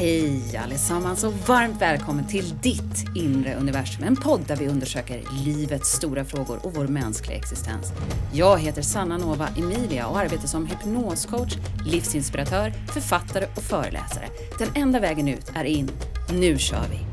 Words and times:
Hej 0.00 0.56
allesammans 0.56 1.24
och 1.24 1.32
varmt 1.32 1.82
välkommen 1.82 2.26
till 2.26 2.58
ditt 2.62 3.16
inre 3.16 3.54
universum. 3.54 4.04
En 4.04 4.16
podd 4.16 4.40
där 4.48 4.56
vi 4.56 4.68
undersöker 4.68 5.22
livets 5.44 5.88
stora 5.88 6.24
frågor 6.24 6.60
och 6.62 6.74
vår 6.74 6.86
mänskliga 6.86 7.38
existens. 7.38 7.92
Jag 8.32 8.58
heter 8.58 8.82
Sanna 8.82 9.18
Nova 9.18 9.48
Emilia 9.48 10.06
och 10.06 10.18
arbetar 10.18 10.48
som 10.48 10.66
hypnoscoach, 10.66 11.56
livsinspiratör, 11.86 12.72
författare 12.92 13.46
och 13.56 13.62
föreläsare. 13.62 14.28
Den 14.58 14.68
enda 14.74 15.00
vägen 15.00 15.28
ut 15.28 15.52
är 15.54 15.64
in. 15.64 15.90
Nu 16.32 16.58
kör 16.58 16.84
vi! 16.90 17.09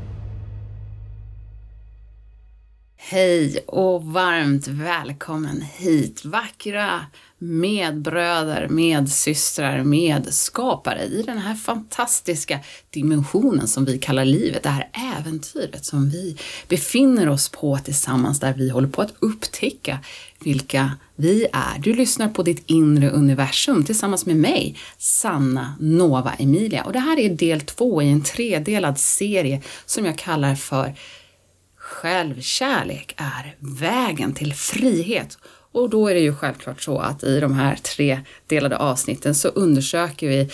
Hej 3.10 3.64
och 3.66 4.04
varmt 4.04 4.68
välkommen 4.68 5.60
hit 5.60 6.24
vackra 6.24 7.06
medbröder, 7.38 8.68
medsystrar, 8.68 9.84
medskapare 9.84 11.02
i 11.04 11.22
den 11.22 11.38
här 11.38 11.54
fantastiska 11.54 12.60
dimensionen 12.90 13.68
som 13.68 13.84
vi 13.84 13.98
kallar 13.98 14.24
livet, 14.24 14.62
det 14.62 14.68
här 14.68 14.88
äventyret 15.18 15.84
som 15.84 16.10
vi 16.10 16.36
befinner 16.68 17.28
oss 17.28 17.48
på 17.48 17.78
tillsammans 17.78 18.40
där 18.40 18.54
vi 18.54 18.70
håller 18.70 18.88
på 18.88 19.02
att 19.02 19.14
upptäcka 19.18 19.98
vilka 20.38 20.92
vi 21.16 21.46
är. 21.52 21.78
Du 21.78 21.94
lyssnar 21.94 22.28
på 22.28 22.42
ditt 22.42 22.62
inre 22.66 23.10
universum 23.10 23.84
tillsammans 23.84 24.26
med 24.26 24.36
mig, 24.36 24.76
Sanna 24.98 25.74
Nova 25.80 26.32
Emilia 26.32 26.84
och 26.84 26.92
det 26.92 26.98
här 26.98 27.18
är 27.18 27.30
del 27.30 27.60
två 27.60 28.02
i 28.02 28.08
en 28.08 28.22
tredelad 28.22 28.98
serie 28.98 29.62
som 29.86 30.04
jag 30.04 30.18
kallar 30.18 30.54
för 30.54 30.94
Självkärlek 31.88 33.14
är 33.16 33.56
vägen 33.58 34.34
till 34.34 34.54
frihet. 34.54 35.38
Och 35.72 35.90
då 35.90 36.08
är 36.08 36.14
det 36.14 36.20
ju 36.20 36.34
självklart 36.34 36.82
så 36.82 36.98
att 36.98 37.24
i 37.24 37.40
de 37.40 37.54
här 37.54 37.76
tre 37.76 38.20
delade 38.46 38.76
avsnitten 38.76 39.34
så 39.34 39.48
undersöker 39.48 40.28
vi 40.28 40.50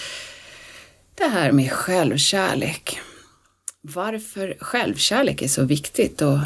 det 1.14 1.24
här 1.24 1.52
med 1.52 1.72
självkärlek. 1.72 3.00
Varför 3.80 4.56
självkärlek 4.60 5.42
är 5.42 5.48
så 5.48 5.64
viktigt 5.64 6.22
och 6.22 6.38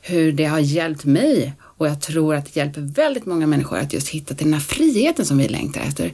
hur 0.00 0.32
det 0.32 0.44
har 0.44 0.58
hjälpt 0.58 1.04
mig 1.04 1.54
och 1.60 1.86
jag 1.88 2.00
tror 2.00 2.34
att 2.34 2.44
det 2.44 2.56
hjälper 2.60 2.80
väldigt 2.80 3.26
många 3.26 3.46
människor 3.46 3.78
att 3.78 3.92
just 3.92 4.08
hitta 4.08 4.34
till 4.34 4.46
den 4.46 4.54
här 4.54 4.60
friheten 4.60 5.26
som 5.26 5.38
vi 5.38 5.48
längtar 5.48 5.80
efter. 5.80 6.12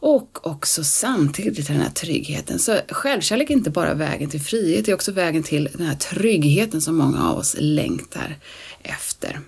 Och 0.00 0.46
också 0.46 0.84
samtidigt 0.84 1.66
den 1.66 1.76
här 1.76 1.90
tryggheten. 1.90 2.58
Så 2.58 2.78
självkärlek 2.88 3.50
är 3.50 3.54
inte 3.54 3.70
bara 3.70 3.94
vägen 3.94 4.30
till 4.30 4.40
frihet, 4.40 4.84
det 4.84 4.92
är 4.92 4.94
också 4.94 5.12
vägen 5.12 5.42
till 5.42 5.68
den 5.72 5.86
här 5.86 5.94
tryggheten 5.94 6.80
som 6.80 6.96
många 6.96 7.28
av 7.30 7.38
oss 7.38 7.56
längtar 7.58 8.36
efter. 8.82 9.40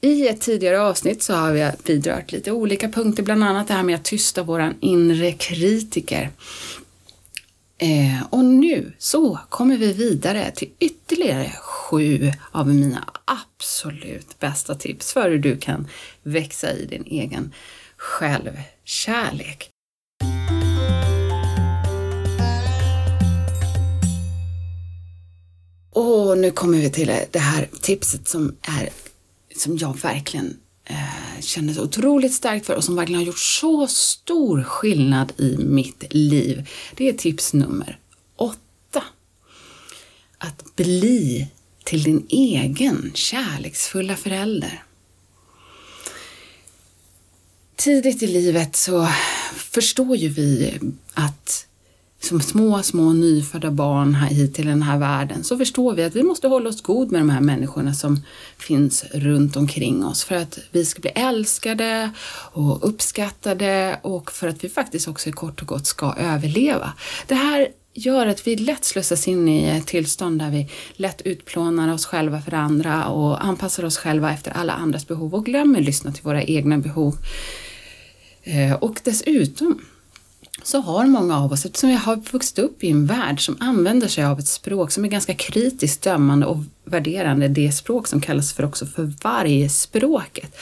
I 0.00 0.28
ett 0.28 0.40
tidigare 0.40 0.80
avsnitt 0.80 1.22
så 1.22 1.34
har 1.34 1.52
vi 1.52 1.70
vidrört 1.84 2.32
lite 2.32 2.52
olika 2.52 2.88
punkter, 2.88 3.22
bland 3.22 3.44
annat 3.44 3.68
det 3.68 3.74
här 3.74 3.82
med 3.82 3.94
att 3.94 4.04
tysta 4.04 4.42
våran 4.42 4.74
inre 4.80 5.32
kritiker. 5.32 6.30
Eh, 7.78 8.22
och 8.30 8.44
nu 8.44 8.92
så 8.98 9.38
kommer 9.48 9.76
vi 9.76 9.92
vidare 9.92 10.50
till 10.50 10.70
ytterligare 10.78 11.52
sju 11.62 12.32
av 12.50 12.68
mina 12.68 13.08
absolut 13.24 14.38
bästa 14.38 14.74
tips 14.74 15.12
för 15.12 15.30
hur 15.30 15.38
du 15.38 15.56
kan 15.56 15.88
växa 16.22 16.72
i 16.72 16.86
din 16.86 17.04
egen 17.06 17.52
Kärlek. 18.84 19.70
Och 25.92 26.38
nu 26.38 26.50
kommer 26.50 26.78
vi 26.78 26.90
till 26.90 27.12
det 27.30 27.38
här 27.38 27.68
tipset 27.82 28.28
som 28.28 28.56
är 28.62 28.88
som 29.56 29.76
jag 29.76 30.00
verkligen 30.00 30.56
eh, 30.84 31.40
känner 31.40 31.72
så 31.72 31.82
otroligt 31.82 32.34
starkt 32.34 32.66
för 32.66 32.76
och 32.76 32.84
som 32.84 32.96
verkligen 32.96 33.20
har 33.20 33.26
gjort 33.26 33.38
så 33.38 33.86
stor 33.86 34.62
skillnad 34.62 35.32
i 35.36 35.56
mitt 35.56 36.04
liv. 36.10 36.68
Det 36.96 37.08
är 37.08 37.12
tips 37.12 37.52
nummer 37.52 37.98
åtta. 38.36 39.04
Att 40.38 40.76
bli 40.76 41.48
till 41.84 42.02
din 42.02 42.26
egen 42.28 43.10
kärleksfulla 43.14 44.16
förälder. 44.16 44.82
Tidigt 47.76 48.22
i 48.22 48.26
livet 48.26 48.76
så 48.76 49.08
förstår 49.54 50.16
ju 50.16 50.28
vi 50.28 50.78
att 51.14 51.66
som 52.20 52.40
små, 52.40 52.82
små 52.82 53.12
nyfödda 53.12 53.70
barn 53.70 54.14
hit 54.14 54.54
till 54.54 54.66
den 54.66 54.82
här 54.82 54.98
världen 54.98 55.44
så 55.44 55.58
förstår 55.58 55.94
vi 55.94 56.04
att 56.04 56.16
vi 56.16 56.22
måste 56.22 56.48
hålla 56.48 56.68
oss 56.68 56.82
god 56.82 57.12
med 57.12 57.20
de 57.20 57.30
här 57.30 57.40
människorna 57.40 57.94
som 57.94 58.22
finns 58.58 59.04
runt 59.14 59.56
omkring 59.56 60.04
oss 60.04 60.24
för 60.24 60.34
att 60.34 60.58
vi 60.70 60.84
ska 60.84 61.00
bli 61.00 61.10
älskade 61.10 62.10
och 62.52 62.88
uppskattade 62.88 64.00
och 64.02 64.32
för 64.32 64.48
att 64.48 64.64
vi 64.64 64.68
faktiskt 64.68 65.08
också 65.08 65.32
kort 65.32 65.62
och 65.62 65.68
gott 65.68 65.86
ska 65.86 66.14
överleva. 66.18 66.92
Det 67.26 67.34
här 67.34 67.68
gör 67.94 68.26
att 68.26 68.46
vi 68.46 68.56
lätt 68.56 68.84
slussas 68.84 69.28
in 69.28 69.48
i 69.48 69.64
ett 69.64 69.86
tillstånd 69.86 70.38
där 70.38 70.50
vi 70.50 70.70
lätt 70.92 71.22
utplånar 71.22 71.94
oss 71.94 72.06
själva 72.06 72.42
för 72.42 72.54
andra 72.54 73.06
och 73.06 73.44
anpassar 73.44 73.84
oss 73.84 73.96
själva 73.96 74.32
efter 74.32 74.50
alla 74.50 74.72
andras 74.72 75.08
behov 75.08 75.34
och 75.34 75.46
glömmer 75.46 75.80
lyssna 75.80 76.12
till 76.12 76.24
våra 76.24 76.42
egna 76.42 76.78
behov. 76.78 77.16
Eh, 78.44 78.72
och 78.72 79.00
dessutom 79.04 79.80
så 80.62 80.80
har 80.80 81.06
många 81.06 81.38
av 81.38 81.52
oss, 81.52 81.64
eftersom 81.64 81.88
vi 81.88 81.94
har 81.96 82.16
vuxit 82.16 82.58
upp 82.58 82.84
i 82.84 82.90
en 82.90 83.06
värld 83.06 83.44
som 83.44 83.56
använder 83.60 84.08
sig 84.08 84.24
av 84.24 84.38
ett 84.38 84.48
språk 84.48 84.90
som 84.90 85.04
är 85.04 85.08
ganska 85.08 85.34
kritiskt 85.34 86.02
dömande 86.02 86.46
och 86.46 86.58
värderande, 86.84 87.48
det 87.48 87.72
språk 87.72 88.06
som 88.06 88.20
kallas 88.20 88.52
för 88.52 88.64
också 88.64 88.86
för 88.86 89.12
varje 89.22 89.68
språket, 89.68 90.56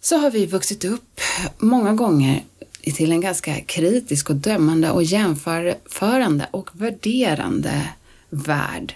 så 0.00 0.16
har 0.16 0.30
vi 0.30 0.46
vuxit 0.46 0.84
upp 0.84 1.20
många 1.58 1.92
gånger 1.92 2.42
till 2.82 3.12
en 3.12 3.20
ganska 3.20 3.60
kritisk 3.60 4.30
och 4.30 4.36
dömande 4.36 4.90
och 4.90 5.02
jämförande 5.02 6.46
och 6.50 6.70
värderande 6.72 7.88
värld. 8.30 8.94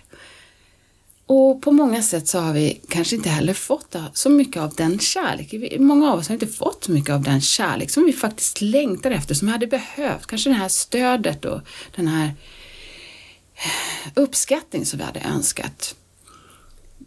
Och 1.28 1.62
på 1.62 1.72
många 1.72 2.02
sätt 2.02 2.28
så 2.28 2.38
har 2.38 2.52
vi 2.52 2.80
kanske 2.88 3.16
inte 3.16 3.28
heller 3.28 3.54
fått 3.54 3.96
så 4.12 4.30
mycket 4.30 4.62
av 4.62 4.74
den 4.74 4.98
kärlek. 4.98 5.54
Många 5.78 6.12
av 6.12 6.18
oss 6.18 6.28
har 6.28 6.34
inte 6.34 6.46
fått 6.46 6.84
så 6.84 6.92
mycket 6.92 7.10
av 7.10 7.22
den 7.22 7.40
kärlek 7.40 7.90
som 7.90 8.04
vi 8.04 8.12
faktiskt 8.12 8.60
längtar 8.60 9.10
efter, 9.10 9.34
som 9.34 9.46
vi 9.46 9.52
hade 9.52 9.66
behövt. 9.66 10.26
Kanske 10.26 10.50
det 10.50 10.56
här 10.56 10.68
stödet 10.68 11.44
och 11.44 11.60
den 11.96 12.08
här 12.08 12.26
eh, 13.54 14.12
uppskattning 14.14 14.86
som 14.86 14.98
vi 14.98 15.04
hade 15.04 15.20
önskat 15.20 15.94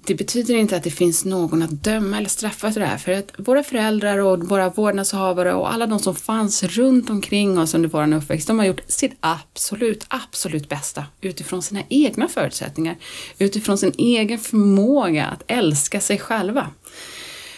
det 0.06 0.16
betyder 0.16 0.56
inte 0.56 0.76
att 0.76 0.84
det 0.84 0.92
finns 0.92 1.26
någon 1.26 1.64
att 1.64 1.84
döma 1.84 2.18
eller 2.18 2.30
straffa 2.30 2.72
för 2.72 2.80
det 2.80 2.86
här, 2.86 2.98
för 2.98 3.12
att 3.12 3.32
våra 3.38 3.64
föräldrar 3.64 4.18
och 4.18 4.50
våra 4.50 4.70
vårdnadshavare 4.70 5.54
och 5.54 5.74
alla 5.74 5.88
de 5.88 6.00
som 6.00 6.16
fanns 6.16 6.64
runt 6.64 7.10
omkring 7.10 7.60
oss 7.60 7.74
under 7.74 7.90
vår 7.90 8.14
uppväxt, 8.14 8.48
de 8.48 8.60
har 8.60 8.66
gjort 8.66 8.82
sitt 8.88 9.18
absolut, 9.20 10.06
absolut 10.08 10.70
bästa 10.70 11.06
utifrån 11.22 11.62
sina 11.62 11.84
egna 11.90 12.28
förutsättningar, 12.28 12.98
utifrån 13.38 13.78
sin 13.78 13.94
egen 13.98 14.40
förmåga 14.40 15.26
att 15.26 15.44
älska 15.48 16.02
sig 16.02 16.18
själva. 16.18 16.68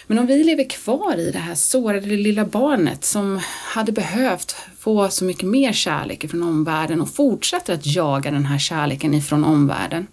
Men 0.08 0.20
om 0.20 0.26
vi 0.26 0.44
lever 0.44 0.70
kvar 0.70 1.18
i 1.18 1.32
det 1.32 1.40
här 1.40 1.56
sårade 1.56 2.08
lilla 2.08 2.46
barnet 2.46 3.06
som 3.06 3.40
hade 3.74 3.92
behövt 3.92 4.56
få 4.80 5.10
så 5.10 5.26
mycket 5.26 5.48
mer 5.48 5.74
kärlek 5.74 6.30
från 6.30 6.44
omvärlden 6.44 7.02
och 7.02 7.16
fortsätter 7.16 7.74
att 7.74 7.86
jaga 7.86 8.32
den 8.32 8.46
här 8.46 8.60
kärleken 8.60 9.14
ifrån 9.14 9.44
omvärlden, 9.44 10.08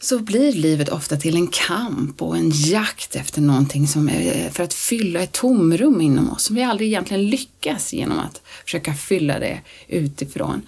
så 0.00 0.18
blir 0.18 0.52
livet 0.52 0.88
ofta 0.88 1.16
till 1.16 1.36
en 1.36 1.46
kamp 1.46 2.22
och 2.22 2.36
en 2.36 2.50
jakt 2.50 3.16
efter 3.16 3.40
någonting 3.40 3.88
som 3.88 4.08
är 4.08 4.50
för 4.50 4.64
att 4.64 4.74
fylla 4.74 5.20
ett 5.20 5.32
tomrum 5.32 6.00
inom 6.00 6.30
oss 6.30 6.42
som 6.42 6.56
vi 6.56 6.62
aldrig 6.62 6.88
egentligen 6.88 7.30
lyckas 7.30 7.92
genom 7.92 8.18
att 8.18 8.42
försöka 8.64 8.94
fylla 8.94 9.38
det 9.38 9.60
utifrån. 9.88 10.62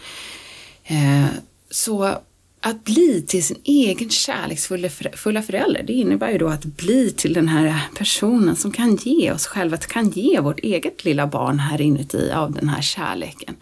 Eh, 0.85 1.27
så 1.71 2.19
att 2.61 2.85
bli 2.85 3.25
till 3.27 3.45
sin 3.45 3.59
egen 3.65 4.11
kärleksfulla 4.11 5.43
förälder, 5.43 5.83
det 5.83 5.93
innebär 5.93 6.31
ju 6.31 6.39
då 6.39 6.49
att 6.49 6.65
bli 6.65 7.11
till 7.11 7.33
den 7.33 7.49
här 7.49 7.81
personen 7.97 8.57
som 8.57 8.73
kan 8.73 8.97
ge 8.97 9.33
oss 9.33 9.47
själva, 9.47 9.75
att 9.75 9.87
kan 9.87 10.11
ge 10.11 10.41
vårt 10.41 10.61
eget 10.61 11.05
lilla 11.05 11.27
barn 11.27 11.59
här 11.59 11.81
inuti 11.81 12.31
av 12.31 12.53
den 12.53 12.69
här 12.69 12.83
kärleken. 12.83 13.57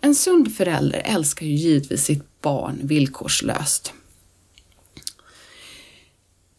En 0.00 0.14
sund 0.14 0.56
förälder 0.56 1.02
älskar 1.04 1.46
ju 1.46 1.54
givetvis 1.54 2.04
sitt 2.04 2.40
barn 2.42 2.80
villkorslöst. 2.82 3.92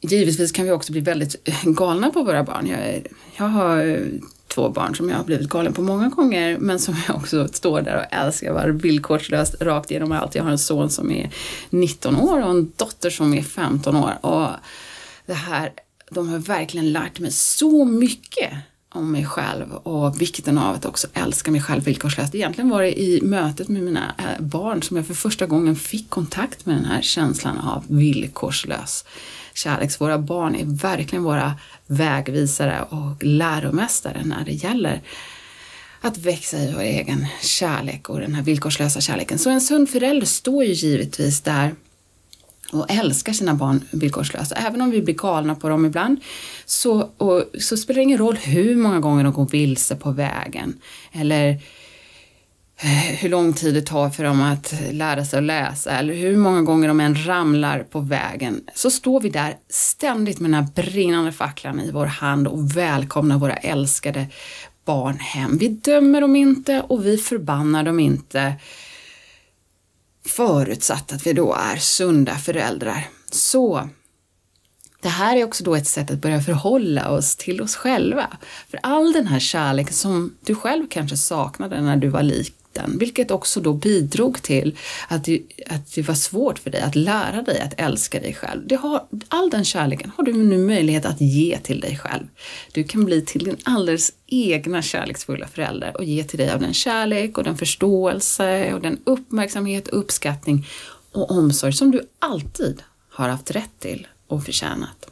Givetvis 0.01 0.51
kan 0.51 0.65
vi 0.65 0.71
också 0.71 0.91
bli 0.91 1.01
väldigt 1.01 1.45
galna 1.63 2.09
på 2.09 2.23
våra 2.23 2.43
barn. 2.43 2.67
Jag, 2.67 3.07
jag 3.37 3.45
har 3.45 3.85
eh, 3.85 3.99
två 4.47 4.69
barn 4.69 4.95
som 4.95 5.09
jag 5.09 5.17
har 5.17 5.23
blivit 5.23 5.49
galen 5.49 5.73
på 5.73 5.81
många 5.81 6.09
gånger 6.09 6.57
men 6.57 6.79
som 6.79 6.95
jag 7.07 7.15
också 7.15 7.47
står 7.47 7.81
där 7.81 7.97
och 7.97 8.17
älskar 8.17 8.53
var 8.53 8.67
villkorslöst 8.67 9.61
rakt 9.61 9.91
igenom 9.91 10.11
allt. 10.11 10.35
Jag 10.35 10.43
har 10.43 10.51
en 10.51 10.59
son 10.59 10.89
som 10.89 11.11
är 11.11 11.33
19 11.69 12.15
år 12.15 12.43
och 12.43 12.49
en 12.49 12.71
dotter 12.75 13.09
som 13.09 13.33
är 13.33 13.41
15 13.41 13.95
år 13.95 14.25
och 14.25 14.49
det 15.25 15.33
här, 15.33 15.71
de 16.11 16.29
har 16.29 16.39
verkligen 16.39 16.91
lärt 16.91 17.19
mig 17.19 17.31
så 17.31 17.85
mycket 17.85 18.51
om 18.93 19.11
mig 19.11 19.25
själv 19.25 19.71
och 19.73 20.21
vikten 20.21 20.57
av 20.57 20.75
att 20.75 20.85
också 20.85 21.07
älska 21.13 21.51
mig 21.51 21.61
själv 21.61 21.83
villkorslöst. 21.83 22.35
Egentligen 22.35 22.69
var 22.69 22.81
det 22.81 23.01
i 23.01 23.21
mötet 23.21 23.67
med 23.67 23.83
mina 23.83 24.15
eh, 24.17 24.45
barn 24.45 24.83
som 24.83 24.97
jag 24.97 25.07
för 25.07 25.13
första 25.13 25.45
gången 25.45 25.75
fick 25.75 26.09
kontakt 26.09 26.65
med 26.65 26.75
den 26.75 26.85
här 26.85 27.01
känslan 27.01 27.57
av 27.57 27.83
villkorslös 27.87 29.05
kärlek. 29.59 29.91
Så 29.91 30.03
våra 30.03 30.17
barn 30.17 30.55
är 30.55 30.65
verkligen 30.65 31.23
våra 31.23 31.53
vägvisare 31.87 32.81
och 32.89 33.23
läromästare 33.23 34.21
när 34.25 34.45
det 34.45 34.51
gäller 34.51 35.01
att 36.01 36.17
växa 36.17 36.57
i 36.57 36.73
vår 36.73 36.81
egen 36.81 37.27
kärlek 37.41 38.09
och 38.09 38.19
den 38.19 38.33
här 38.33 38.43
villkorslösa 38.43 39.01
kärleken. 39.01 39.39
Så 39.39 39.49
en 39.49 39.61
sund 39.61 39.89
förälder 39.89 40.27
står 40.27 40.63
ju 40.63 40.73
givetvis 40.73 41.41
där 41.41 41.75
och 42.71 42.91
älskar 42.91 43.33
sina 43.33 43.53
barn 43.53 43.83
villkorslöst. 43.91 44.53
Även 44.55 44.81
om 44.81 44.91
vi 44.91 45.01
blir 45.01 45.15
galna 45.15 45.55
på 45.55 45.69
dem 45.69 45.85
ibland 45.85 46.19
så, 46.65 47.09
och, 47.17 47.43
så 47.59 47.77
spelar 47.77 47.95
det 47.95 48.03
ingen 48.03 48.17
roll 48.17 48.35
hur 48.35 48.75
många 48.75 48.99
gånger 48.99 49.23
de 49.23 49.33
går 49.33 49.45
vilse 49.45 49.95
på 49.95 50.11
vägen 50.11 50.81
eller 51.11 51.49
eh, 51.49 51.57
hur 52.81 53.29
lång 53.29 53.53
tid 53.53 53.73
det 53.73 53.81
tar 53.81 54.09
för 54.09 54.23
dem 54.23 54.41
att 54.41 54.73
lära 54.91 55.25
sig 55.25 55.37
att 55.37 55.43
läsa 55.43 55.91
eller 55.91 56.13
hur 56.13 56.37
många 56.37 56.61
gånger 56.61 56.87
de 56.87 56.99
än 56.99 57.25
ramlar 57.25 57.83
på 57.83 57.99
vägen 57.99 58.61
så 58.75 58.91
står 58.91 59.21
vi 59.21 59.29
där 59.29 59.57
ständigt 59.69 60.39
med 60.39 60.51
den 60.51 60.63
här 60.63 60.83
brinnande 60.83 61.31
facklan 61.31 61.79
i 61.79 61.91
vår 61.91 62.05
hand 62.05 62.47
och 62.47 62.77
välkomnar 62.77 63.37
våra 63.37 63.55
älskade 63.55 64.27
barn 64.85 65.19
hem. 65.19 65.57
Vi 65.57 65.67
dömer 65.67 66.21
dem 66.21 66.35
inte 66.35 66.81
och 66.81 67.05
vi 67.05 67.17
förbannar 67.17 67.83
dem 67.83 67.99
inte 67.99 68.53
förutsatt 70.25 71.13
att 71.13 71.27
vi 71.27 71.33
då 71.33 71.53
är 71.53 71.77
sunda 71.77 72.35
föräldrar. 72.35 73.07
Så 73.31 73.89
det 75.01 75.09
här 75.09 75.37
är 75.37 75.43
också 75.43 75.63
då 75.63 75.75
ett 75.75 75.87
sätt 75.87 76.11
att 76.11 76.21
börja 76.21 76.41
förhålla 76.41 77.09
oss 77.09 77.35
till 77.35 77.61
oss 77.61 77.75
själva. 77.75 78.27
För 78.69 78.79
all 78.83 79.13
den 79.13 79.27
här 79.27 79.39
kärleken 79.39 79.93
som 79.93 80.37
du 80.45 80.55
själv 80.55 80.87
kanske 80.89 81.17
saknade 81.17 81.81
när 81.81 81.97
du 81.97 82.07
var 82.07 82.23
lik 82.23 82.58
liten, 82.79 82.97
vilket 82.99 83.31
också 83.31 83.59
då 83.59 83.73
bidrog 83.73 84.41
till 84.41 84.77
att 85.07 85.25
det, 85.25 85.41
att 85.69 85.95
det 85.95 86.01
var 86.01 86.15
svårt 86.15 86.59
för 86.59 86.69
dig 86.69 86.81
att 86.81 86.95
lära 86.95 87.41
dig 87.41 87.61
att 87.61 87.73
älska 87.77 88.19
dig 88.19 88.33
själv. 88.33 88.67
Det 88.67 88.75
har, 88.75 89.07
all 89.27 89.49
den 89.49 89.65
kärleken 89.65 90.11
har 90.17 90.23
du 90.23 90.33
nu 90.33 90.57
möjlighet 90.57 91.05
att 91.05 91.21
ge 91.21 91.57
till 91.57 91.79
dig 91.79 91.97
själv. 91.97 92.27
Du 92.71 92.83
kan 92.83 93.05
bli 93.05 93.21
till 93.21 93.43
din 93.43 93.57
alldeles 93.63 94.13
egna 94.27 94.81
kärleksfulla 94.81 95.47
förälder 95.47 95.97
och 95.97 96.03
ge 96.03 96.23
till 96.23 96.39
dig 96.39 96.51
av 96.51 96.59
den 96.59 96.73
kärlek 96.73 97.37
och 97.37 97.43
den 97.43 97.57
förståelse 97.57 98.73
och 98.73 98.81
den 98.81 98.99
uppmärksamhet, 99.03 99.87
uppskattning 99.87 100.67
och 101.11 101.31
omsorg 101.31 101.73
som 101.73 101.91
du 101.91 102.01
alltid 102.19 102.83
har 103.09 103.29
haft 103.29 103.51
rätt 103.51 103.79
till 103.79 104.07
och 104.27 104.43
förtjänat. 104.43 105.09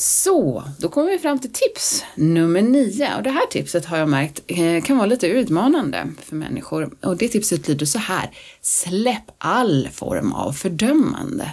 Så, 0.00 0.64
då 0.78 0.88
kommer 0.88 1.10
vi 1.10 1.18
fram 1.18 1.38
till 1.38 1.52
tips 1.52 2.04
nummer 2.14 2.62
nio. 2.62 3.16
Och 3.16 3.22
det 3.22 3.30
här 3.30 3.46
tipset 3.46 3.84
har 3.84 3.98
jag 3.98 4.08
märkt 4.08 4.42
eh, 4.46 4.82
kan 4.82 4.96
vara 4.96 5.06
lite 5.06 5.26
utmanande 5.26 6.06
för 6.24 6.36
människor. 6.36 6.90
Och 7.02 7.16
det 7.16 7.28
tipset 7.28 7.68
lyder 7.68 7.86
så 7.86 7.98
här. 7.98 8.30
Släpp 8.60 9.22
all 9.38 9.88
form 9.92 10.32
av 10.32 10.52
fördömande. 10.52 11.50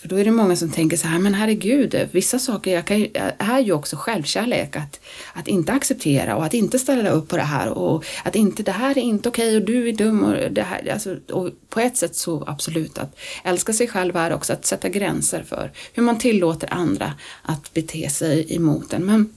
För 0.00 0.08
då 0.08 0.16
är 0.16 0.24
det 0.24 0.30
många 0.30 0.56
som 0.56 0.70
tänker 0.70 0.96
så 0.96 1.08
här, 1.08 1.18
men 1.18 1.34
herregud, 1.34 2.08
vissa 2.12 2.38
saker 2.38 2.74
jag 2.74 2.86
kan, 2.86 3.06
är 3.38 3.60
ju 3.60 3.72
också 3.72 3.96
självkärlek. 3.96 4.76
Att, 4.76 5.00
att 5.32 5.48
inte 5.48 5.72
acceptera 5.72 6.36
och 6.36 6.44
att 6.44 6.54
inte 6.54 6.78
ställa 6.78 7.10
upp 7.10 7.28
på 7.28 7.36
det 7.36 7.42
här 7.42 7.68
och 7.68 8.04
att 8.24 8.36
inte 8.36 8.62
det 8.62 8.72
här 8.72 8.98
är 8.98 9.02
inte 9.02 9.28
okej 9.28 9.56
och 9.56 9.62
du 9.62 9.88
är 9.88 9.92
dum 9.92 10.24
och 10.24 10.52
det 10.52 10.62
här. 10.62 10.92
Alltså, 10.92 11.16
och 11.32 11.50
på 11.68 11.80
ett 11.80 11.96
sätt 11.96 12.16
så 12.16 12.44
absolut 12.46 12.98
att 12.98 13.18
älska 13.44 13.72
sig 13.72 13.88
själv 13.88 14.16
är 14.16 14.32
också 14.32 14.52
att 14.52 14.66
sätta 14.66 14.88
gränser 14.88 15.42
för 15.42 15.72
hur 15.92 16.02
man 16.02 16.18
tillåter 16.18 16.74
andra 16.74 17.12
att 17.42 17.74
bete 17.74 18.10
sig 18.10 18.54
emot 18.54 18.92
en. 18.92 19.06
Men, 19.06 19.32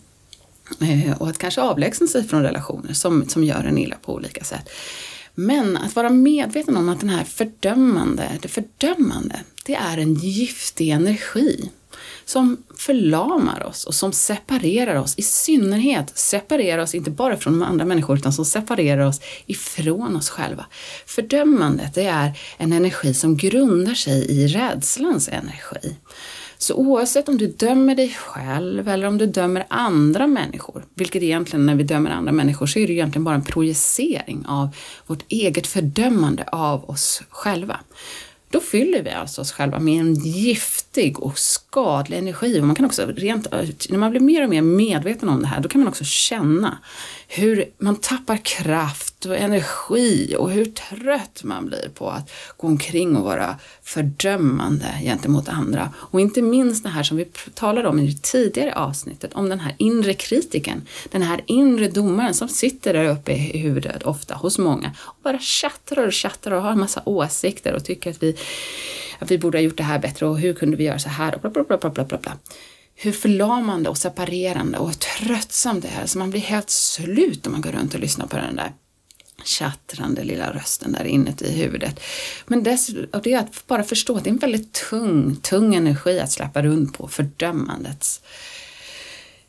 eh, 0.81 1.22
och 1.22 1.30
att 1.30 1.38
kanske 1.38 1.62
avlägsna 1.62 2.07
sig 2.07 2.24
från 2.24 2.44
relationer 2.44 2.94
som, 2.94 3.30
som 3.30 3.44
gör 3.44 3.64
en 3.64 3.78
illa 3.78 3.96
på 4.02 4.14
olika 4.14 4.44
sätt. 4.44 4.69
Men 5.36 5.78
att 5.78 5.95
vara 5.95 6.10
medveten 6.10 6.78
om 6.78 6.89
att 6.89 7.00
den 7.00 7.10
här 7.10 7.24
fördömande, 7.24 8.31
det 8.42 8.48
fördömande, 8.48 9.39
det 9.66 9.75
är 9.75 9.98
en 9.98 10.13
giftig 10.13 10.89
energi 10.89 11.72
som 12.25 12.57
förlamar 12.78 13.63
oss 13.63 13.86
och 13.86 13.95
som 13.95 14.13
separerar 14.13 14.95
oss, 14.95 15.16
i 15.18 15.22
synnerhet 15.22 16.18
separerar 16.18 16.83
oss 16.83 16.95
inte 16.95 17.12
bara 17.12 17.38
från 17.38 17.63
andra 17.63 17.86
människor 17.86 18.18
utan 18.18 18.33
som 18.33 18.45
separerar 18.45 19.06
oss 19.06 19.22
ifrån 19.45 20.16
oss 20.16 20.30
själva. 20.30 20.66
Fördömandet 21.06 21.95
det 21.95 22.06
är 22.06 22.39
en 22.57 22.74
energi 22.74 23.13
som 23.13 23.38
grundar 23.38 23.94
sig 23.94 24.31
i 24.31 24.48
rädslans 24.48 25.30
energi. 25.30 25.95
Så 26.62 26.75
oavsett 26.75 27.30
om 27.30 27.38
du 27.38 27.48
dömer 27.48 27.96
dig 27.96 28.10
själv 28.10 28.90
eller 28.90 29.08
om 29.08 29.18
du 29.18 29.25
dömer 29.25 29.66
andra 29.69 30.28
människor, 30.28 30.86
vilket 30.96 31.24
egentligen 31.24 31.66
när 31.66 31.75
vi 31.75 31.84
dömer 31.84 32.12
andra 32.12 32.31
människor 32.31 32.66
så 32.66 32.80
är 32.80 32.88
det 32.88 32.94
egentligen 32.94 33.24
bara 33.24 33.36
en 33.36 33.44
projicering 33.44 34.46
av 34.48 34.75
vårt 35.08 35.24
eget 35.28 35.68
fördömande 35.68 36.44
av 36.52 36.90
oss 36.90 37.22
själva. 37.30 37.80
Då 38.50 38.60
fyller 38.60 39.04
vi 39.04 39.10
alltså 39.10 39.42
oss 39.42 39.52
själva 39.52 39.80
med 39.80 40.00
en 40.00 40.13
giftig 40.13 41.19
och 41.19 41.40
skadlig 41.71 42.18
energi. 42.18 42.59
Och 42.59 42.63
man 42.63 42.75
kan 42.75 42.85
också 42.85 43.06
rent, 43.06 43.47
när 43.89 43.97
man 43.97 44.12
blir 44.12 44.21
mer 44.21 44.44
och 44.44 44.50
mer 44.50 44.62
medveten 44.62 45.29
om 45.29 45.41
det 45.41 45.47
här, 45.47 45.59
då 45.59 45.69
kan 45.69 45.81
man 45.81 45.88
också 45.88 46.03
känna 46.03 46.77
hur 47.27 47.65
man 47.77 47.95
tappar 47.95 48.38
kraft 48.38 49.25
och 49.25 49.38
energi 49.38 50.35
och 50.39 50.51
hur 50.51 50.65
trött 50.65 51.44
man 51.44 51.65
blir 51.65 51.89
på 51.95 52.09
att 52.09 52.31
gå 52.57 52.68
omkring 52.68 53.15
och 53.15 53.23
vara 53.23 53.56
fördömande 53.83 54.85
gentemot 55.03 55.50
andra. 55.50 55.94
Och 55.95 56.21
inte 56.21 56.41
minst 56.41 56.83
det 56.83 56.89
här 56.89 57.03
som 57.03 57.18
vi 57.18 57.25
talade 57.53 57.89
om 57.89 58.00
i 58.00 58.07
det 58.07 58.21
tidigare 58.21 58.75
avsnittet, 58.75 59.33
om 59.33 59.50
den 59.50 59.59
här 59.59 59.75
inre 59.77 60.13
kritiken, 60.13 60.81
den 61.12 61.21
här 61.21 61.41
inre 61.45 61.88
domaren 61.88 62.33
som 62.33 62.47
sitter 62.47 62.94
där 62.94 63.06
uppe 63.06 63.31
i 63.31 63.57
huvudet 63.57 64.03
ofta 64.03 64.35
hos 64.35 64.57
många 64.57 64.91
och 65.01 65.18
bara 65.23 65.39
tjattrar 65.39 66.07
och 66.07 66.13
tjattrar 66.13 66.56
och 66.56 66.62
har 66.62 66.71
en 66.71 66.79
massa 66.79 67.01
åsikter 67.06 67.73
och 67.73 67.85
tycker 67.85 68.09
att 68.09 68.23
vi, 68.23 68.38
att 69.21 69.31
vi 69.31 69.38
borde 69.38 69.57
ha 69.57 69.63
gjort 69.63 69.77
det 69.77 69.83
här 69.83 70.00
bättre 70.00 70.25
och 70.25 70.39
hur 70.39 70.53
kunde 70.53 70.77
vi 70.77 70.83
göra 70.83 71.00
så 71.00 71.09
här 71.09 71.35
och 71.35 71.41
bla 71.41 71.50
bla 71.50 71.63
bla 71.63 71.89
bla 71.89 72.03
bla 72.06 72.18
bla 72.18 72.38
hur 72.95 73.12
förlamande 73.12 73.89
och 73.89 73.97
separerande 73.97 74.77
och 74.77 75.00
tröttsamt 75.00 75.83
det 75.83 75.89
är. 76.01 76.06
Så 76.06 76.18
man 76.18 76.29
blir 76.29 76.41
helt 76.41 76.69
slut 76.69 77.47
om 77.47 77.51
man 77.51 77.62
går 77.62 77.71
runt 77.71 77.94
och 77.94 78.00
lyssnar 78.00 78.27
på 78.27 78.38
den 78.38 78.56
där 78.56 78.71
tjattrande 79.44 80.23
lilla 80.23 80.53
rösten 80.53 80.91
där 80.91 81.03
inuti 81.03 81.51
huvudet. 81.51 82.00
Men 82.47 82.63
dess, 82.63 82.89
och 83.13 83.21
det 83.21 83.33
är 83.33 83.39
att 83.39 83.68
bara 83.68 83.83
förstå 83.83 84.18
att 84.18 84.23
det 84.23 84.29
är 84.29 84.31
en 84.31 84.38
väldigt 84.38 84.73
tung, 84.89 85.35
tung 85.35 85.75
energi 85.75 86.19
att 86.19 86.31
släppa 86.31 86.62
runt 86.62 86.97
på, 86.97 87.07
fördömandets 87.07 88.21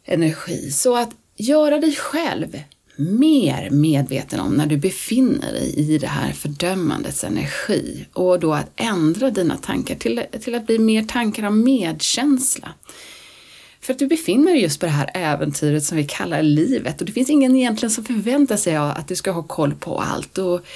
energi. 0.04 0.70
Så 0.70 0.96
att 0.96 1.10
göra 1.36 1.78
dig 1.78 1.96
själv 1.96 2.62
mer 2.96 3.70
medveten 3.70 4.40
om 4.40 4.52
när 4.52 4.66
du 4.66 4.76
befinner 4.76 5.52
dig 5.52 5.74
i 5.76 5.98
det 5.98 6.06
här 6.06 6.32
fördömandets 6.32 7.24
energi 7.24 8.06
och 8.12 8.40
då 8.40 8.54
att 8.54 8.70
ändra 8.76 9.30
dina 9.30 9.56
tankar 9.56 9.94
till, 9.94 10.22
till 10.40 10.54
att 10.54 10.66
bli 10.66 10.78
mer 10.78 11.02
tankar 11.02 11.42
av 11.42 11.56
medkänsla. 11.56 12.68
För 13.80 13.92
att 13.92 13.98
du 13.98 14.06
befinner 14.06 14.52
dig 14.52 14.62
just 14.62 14.80
på 14.80 14.86
det 14.86 14.92
här 14.92 15.10
äventyret 15.14 15.84
som 15.84 15.96
vi 15.96 16.04
kallar 16.04 16.42
livet 16.42 17.00
och 17.00 17.06
det 17.06 17.12
finns 17.12 17.30
ingen 17.30 17.56
egentligen 17.56 17.90
som 17.90 18.04
förväntar 18.04 18.56
sig 18.56 18.76
att 18.76 19.08
du 19.08 19.16
ska 19.16 19.30
ha 19.30 19.42
koll 19.42 19.74
på 19.74 19.98
allt. 19.98 20.38
Och 20.38 20.66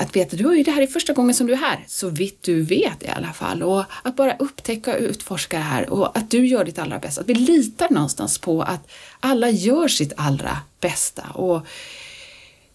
att 0.00 0.16
veta, 0.16 0.36
du 0.36 0.60
är 0.60 0.64
det 0.64 0.70
här 0.70 0.82
är 0.82 0.86
första 0.86 1.12
gången 1.12 1.34
som 1.34 1.46
du 1.46 1.52
är 1.52 1.56
här, 1.56 1.84
så 1.86 2.08
vitt 2.08 2.42
du 2.42 2.62
vet 2.62 3.02
i 3.02 3.08
alla 3.08 3.32
fall. 3.32 3.62
Och 3.62 3.84
att 4.02 4.16
bara 4.16 4.36
upptäcka 4.36 4.94
och 4.94 5.00
utforska 5.00 5.56
det 5.56 5.62
här 5.62 5.90
och 5.90 6.18
att 6.18 6.30
du 6.30 6.46
gör 6.46 6.64
ditt 6.64 6.78
allra 6.78 6.98
bästa. 6.98 7.20
Att 7.20 7.28
vi 7.28 7.34
litar 7.34 7.90
någonstans 7.90 8.38
på 8.38 8.62
att 8.62 8.90
alla 9.20 9.50
gör 9.50 9.88
sitt 9.88 10.12
allra 10.16 10.58
bästa. 10.80 11.22
Och 11.34 11.66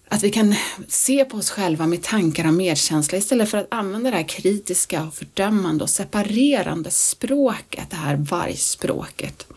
att 0.10 0.24
vi 0.24 0.30
kan 0.30 0.56
se 0.88 1.26
på 1.26 1.38
oss 1.38 1.50
själva 1.50 1.88
med 1.88 2.04
tankar 2.04 2.48
och 2.48 2.54
medkänsla 2.54 3.18
istället 3.18 3.50
för 3.50 3.58
att 3.58 3.68
använda 3.72 4.12
det 4.12 4.18
här 4.18 4.28
kritiska 4.28 5.04
och 5.04 5.14
fördömande 5.14 5.84
och 5.84 5.90
separerande 5.90 6.92
språket, 6.92 7.90
det 7.90 7.96
här 7.96 8.16
vargspråket. 8.16 9.48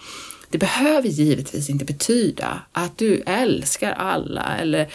Det 0.51 0.59
behöver 0.59 1.09
givetvis 1.09 1.71
inte 1.71 1.85
betyda 1.85 2.63
att 2.73 2.99
du 2.99 3.23
älskar 3.27 3.93
alla 3.93 4.57
eller 4.59 4.93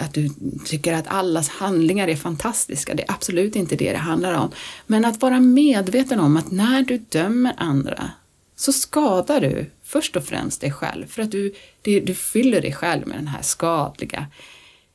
att 0.00 0.14
du 0.14 0.28
tycker 0.66 0.92
att 0.92 1.08
allas 1.08 1.48
handlingar 1.48 2.08
är 2.08 2.16
fantastiska. 2.16 2.94
Det 2.94 3.02
är 3.02 3.12
absolut 3.12 3.56
inte 3.56 3.76
det 3.76 3.92
det 3.92 3.98
handlar 3.98 4.32
om. 4.32 4.50
Men 4.86 5.04
att 5.04 5.20
vara 5.20 5.40
medveten 5.40 6.20
om 6.20 6.36
att 6.36 6.50
när 6.50 6.82
du 6.82 6.98
dömer 6.98 7.54
andra 7.56 8.10
så 8.56 8.72
skadar 8.72 9.40
du 9.40 9.70
först 9.82 10.16
och 10.16 10.24
främst 10.24 10.60
dig 10.60 10.72
själv 10.72 11.06
för 11.06 11.22
att 11.22 11.30
du, 11.30 11.54
du, 11.82 12.00
du 12.00 12.14
fyller 12.14 12.60
dig 12.60 12.72
själv 12.72 13.08
med 13.08 13.18
den 13.18 13.26
här 13.26 13.42
skadliga 13.42 14.26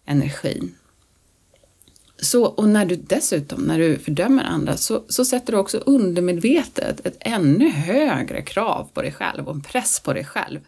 energin. 0.05 0.75
Så, 2.19 2.45
och 2.45 2.69
när 2.69 2.85
du 2.85 2.95
dessutom, 2.95 3.61
när 3.61 3.79
du 3.79 3.99
fördömer 3.99 4.43
andra, 4.43 4.77
så, 4.77 5.03
så 5.09 5.25
sätter 5.25 5.53
du 5.53 5.59
också 5.59 5.77
undermedvetet 5.77 7.05
ett 7.05 7.17
ännu 7.19 7.69
högre 7.69 8.41
krav 8.41 8.89
på 8.93 9.01
dig 9.01 9.11
själv 9.11 9.47
och 9.47 9.55
en 9.55 9.61
press 9.61 9.99
på 9.99 10.13
dig 10.13 10.25
själv. 10.25 10.59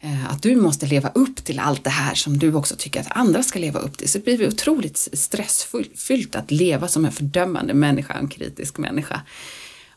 Eh, 0.00 0.30
att 0.30 0.42
du 0.42 0.56
måste 0.56 0.86
leva 0.86 1.08
upp 1.08 1.44
till 1.44 1.58
allt 1.58 1.84
det 1.84 1.90
här 1.90 2.14
som 2.14 2.38
du 2.38 2.54
också 2.54 2.74
tycker 2.78 3.00
att 3.00 3.16
andra 3.16 3.42
ska 3.42 3.58
leva 3.58 3.80
upp 3.80 3.98
till. 3.98 4.08
Så 4.08 4.18
blir 4.18 4.38
det 4.38 4.48
otroligt 4.48 4.96
stressfyllt 5.12 6.36
att 6.36 6.50
leva 6.50 6.88
som 6.88 7.04
en 7.04 7.12
fördömande 7.12 7.74
människa, 7.74 8.14
en 8.14 8.28
kritisk 8.28 8.78
människa. 8.78 9.20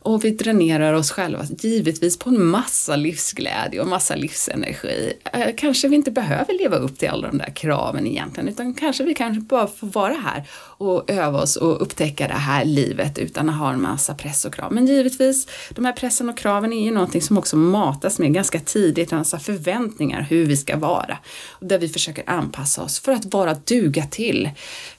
Och 0.01 0.25
vi 0.25 0.31
dränerar 0.31 0.93
oss 0.93 1.11
själva 1.11 1.45
givetvis 1.59 2.19
på 2.19 2.29
en 2.29 2.45
massa 2.45 2.95
livsglädje 2.95 3.81
och 3.81 3.87
massa 3.87 4.15
livsenergi. 4.15 5.13
Eh, 5.33 5.47
kanske 5.57 5.87
vi 5.87 5.95
inte 5.95 6.11
behöver 6.11 6.57
leva 6.57 6.77
upp 6.77 6.97
till 6.97 7.09
alla 7.09 7.27
de 7.27 7.37
där 7.37 7.51
kraven 7.55 8.07
egentligen, 8.07 8.49
utan 8.49 8.73
kanske 8.73 9.03
vi 9.03 9.13
kanske 9.13 9.41
bara 9.41 9.67
får 9.67 9.87
vara 9.87 10.13
här 10.13 10.49
och 10.79 11.09
öva 11.11 11.41
oss 11.41 11.55
och 11.55 11.81
upptäcka 11.81 12.27
det 12.27 12.33
här 12.33 12.65
livet 12.65 13.17
utan 13.17 13.49
att 13.49 13.55
ha 13.55 13.73
en 13.73 13.81
massa 13.81 14.15
press 14.15 14.45
och 14.45 14.53
krav. 14.53 14.73
Men 14.73 14.87
givetvis, 14.87 15.47
de 15.69 15.85
här 15.85 15.93
pressen 15.93 16.29
och 16.29 16.37
kraven 16.37 16.73
är 16.73 16.85
ju 16.85 16.91
någonting 16.91 17.21
som 17.21 17.37
också 17.37 17.57
matas 17.57 18.19
med 18.19 18.33
ganska 18.33 18.59
tidigt, 18.59 19.11
en 19.11 19.17
massa 19.17 19.39
förväntningar 19.39 20.21
hur 20.29 20.45
vi 20.45 20.57
ska 20.57 20.77
vara. 20.77 21.17
Där 21.59 21.79
vi 21.79 21.89
försöker 21.89 22.23
anpassa 22.29 22.83
oss 22.83 22.99
för 22.99 23.11
att 23.11 23.33
vara 23.33 23.53
duga 23.53 24.05
till, 24.05 24.49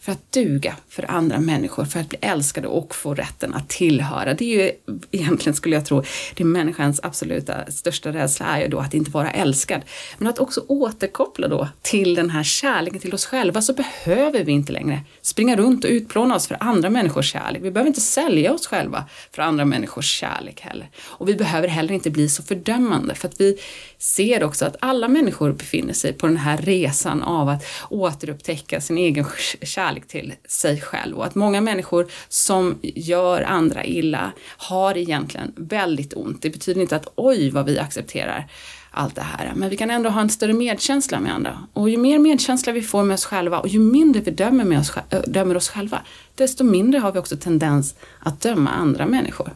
för 0.00 0.12
att 0.12 0.32
duga 0.32 0.76
för 0.88 1.10
andra 1.10 1.40
människor, 1.40 1.84
för 1.84 2.00
att 2.00 2.08
bli 2.08 2.18
älskade 2.20 2.68
och 2.68 2.94
få 2.94 3.14
rätten 3.14 3.54
att 3.54 3.68
tillhöra. 3.68 4.34
Det 4.34 4.44
är 4.44 4.64
ju 4.64 4.72
egentligen 5.10 5.56
skulle 5.56 5.76
jag 5.76 5.86
tro, 5.86 6.02
det 6.34 6.42
är 6.42 6.46
människans 6.46 7.00
absoluta 7.02 7.70
största 7.70 8.12
rädsla 8.12 8.46
är 8.46 8.62
ju 8.62 8.68
då 8.68 8.78
att 8.78 8.94
inte 8.94 9.10
vara 9.10 9.30
älskad. 9.30 9.82
Men 10.18 10.28
att 10.28 10.38
också 10.38 10.64
återkoppla 10.68 11.48
då 11.48 11.68
till 11.82 12.14
den 12.14 12.30
här 12.30 12.42
kärleken 12.42 13.00
till 13.00 13.14
oss 13.14 13.26
själva 13.26 13.62
så 13.62 13.72
behöver 13.72 14.44
vi 14.44 14.52
inte 14.52 14.72
längre 14.72 15.00
springa 15.22 15.56
runt 15.56 15.84
och 15.84 15.90
utplåna 15.90 16.34
oss 16.34 16.46
för 16.46 16.56
andra 16.60 16.90
människors 16.90 17.32
kärlek. 17.32 17.62
Vi 17.62 17.70
behöver 17.70 17.88
inte 17.88 18.00
sälja 18.00 18.52
oss 18.52 18.66
själva 18.66 19.04
för 19.32 19.42
andra 19.42 19.64
människors 19.64 20.18
kärlek 20.20 20.60
heller. 20.60 20.90
Och 21.06 21.28
vi 21.28 21.34
behöver 21.34 21.68
heller 21.68 21.94
inte 21.94 22.10
bli 22.10 22.28
så 22.28 22.42
fördömande 22.42 23.14
för 23.14 23.28
att 23.28 23.40
vi 23.40 23.58
ser 23.98 24.44
också 24.44 24.64
att 24.64 24.76
alla 24.80 25.08
människor 25.08 25.52
befinner 25.52 25.92
sig 25.92 26.12
på 26.12 26.26
den 26.26 26.36
här 26.36 26.56
resan 26.56 27.22
av 27.22 27.48
att 27.48 27.64
återupptäcka 27.90 28.80
sin 28.80 28.98
egen 28.98 29.26
kärlek 29.62 30.08
till 30.08 30.34
sig 30.48 30.80
själv 30.80 31.16
och 31.16 31.26
att 31.26 31.34
många 31.34 31.60
människor 31.60 32.10
som 32.28 32.78
gör 32.82 33.42
andra 33.42 33.84
illa 33.84 34.32
har 34.56 34.79
egentligen 34.98 35.52
väldigt 35.56 36.14
ont. 36.14 36.42
Det 36.42 36.50
betyder 36.50 36.80
inte 36.80 36.96
att 36.96 37.12
oj 37.14 37.50
vad 37.50 37.66
vi 37.66 37.78
accepterar 37.78 38.50
allt 38.90 39.14
det 39.14 39.22
här. 39.22 39.52
Men 39.54 39.70
vi 39.70 39.76
kan 39.76 39.90
ändå 39.90 40.10
ha 40.10 40.20
en 40.20 40.30
större 40.30 40.52
medkänsla 40.52 41.20
med 41.20 41.34
andra. 41.34 41.58
Och 41.72 41.90
ju 41.90 41.96
mer 41.96 42.18
medkänsla 42.18 42.72
vi 42.72 42.82
får 42.82 43.04
med 43.04 43.14
oss 43.14 43.24
själva 43.24 43.60
och 43.60 43.68
ju 43.68 43.78
mindre 43.78 44.22
vi 44.22 44.30
dömer, 44.30 44.64
med 44.64 44.78
oss, 44.78 44.92
dömer 45.26 45.56
oss 45.56 45.68
själva, 45.68 46.02
desto 46.34 46.64
mindre 46.64 47.00
har 47.00 47.12
vi 47.12 47.18
också 47.18 47.36
tendens 47.36 47.94
att 48.18 48.40
döma 48.40 48.70
andra 48.70 49.06
människor. 49.06 49.52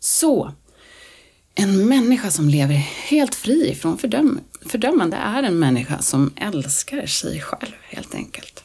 Så, 0.00 0.52
en 1.54 1.88
människa 1.88 2.30
som 2.30 2.48
lever 2.48 2.74
helt 3.08 3.34
fri 3.34 3.74
från 3.74 3.98
fördöm 3.98 4.40
fördömande 4.66 5.16
är 5.16 5.42
en 5.42 5.58
människa 5.58 5.98
som 5.98 6.32
älskar 6.36 7.06
sig 7.06 7.40
själv 7.40 7.72
helt 7.82 8.14
enkelt. 8.14 8.64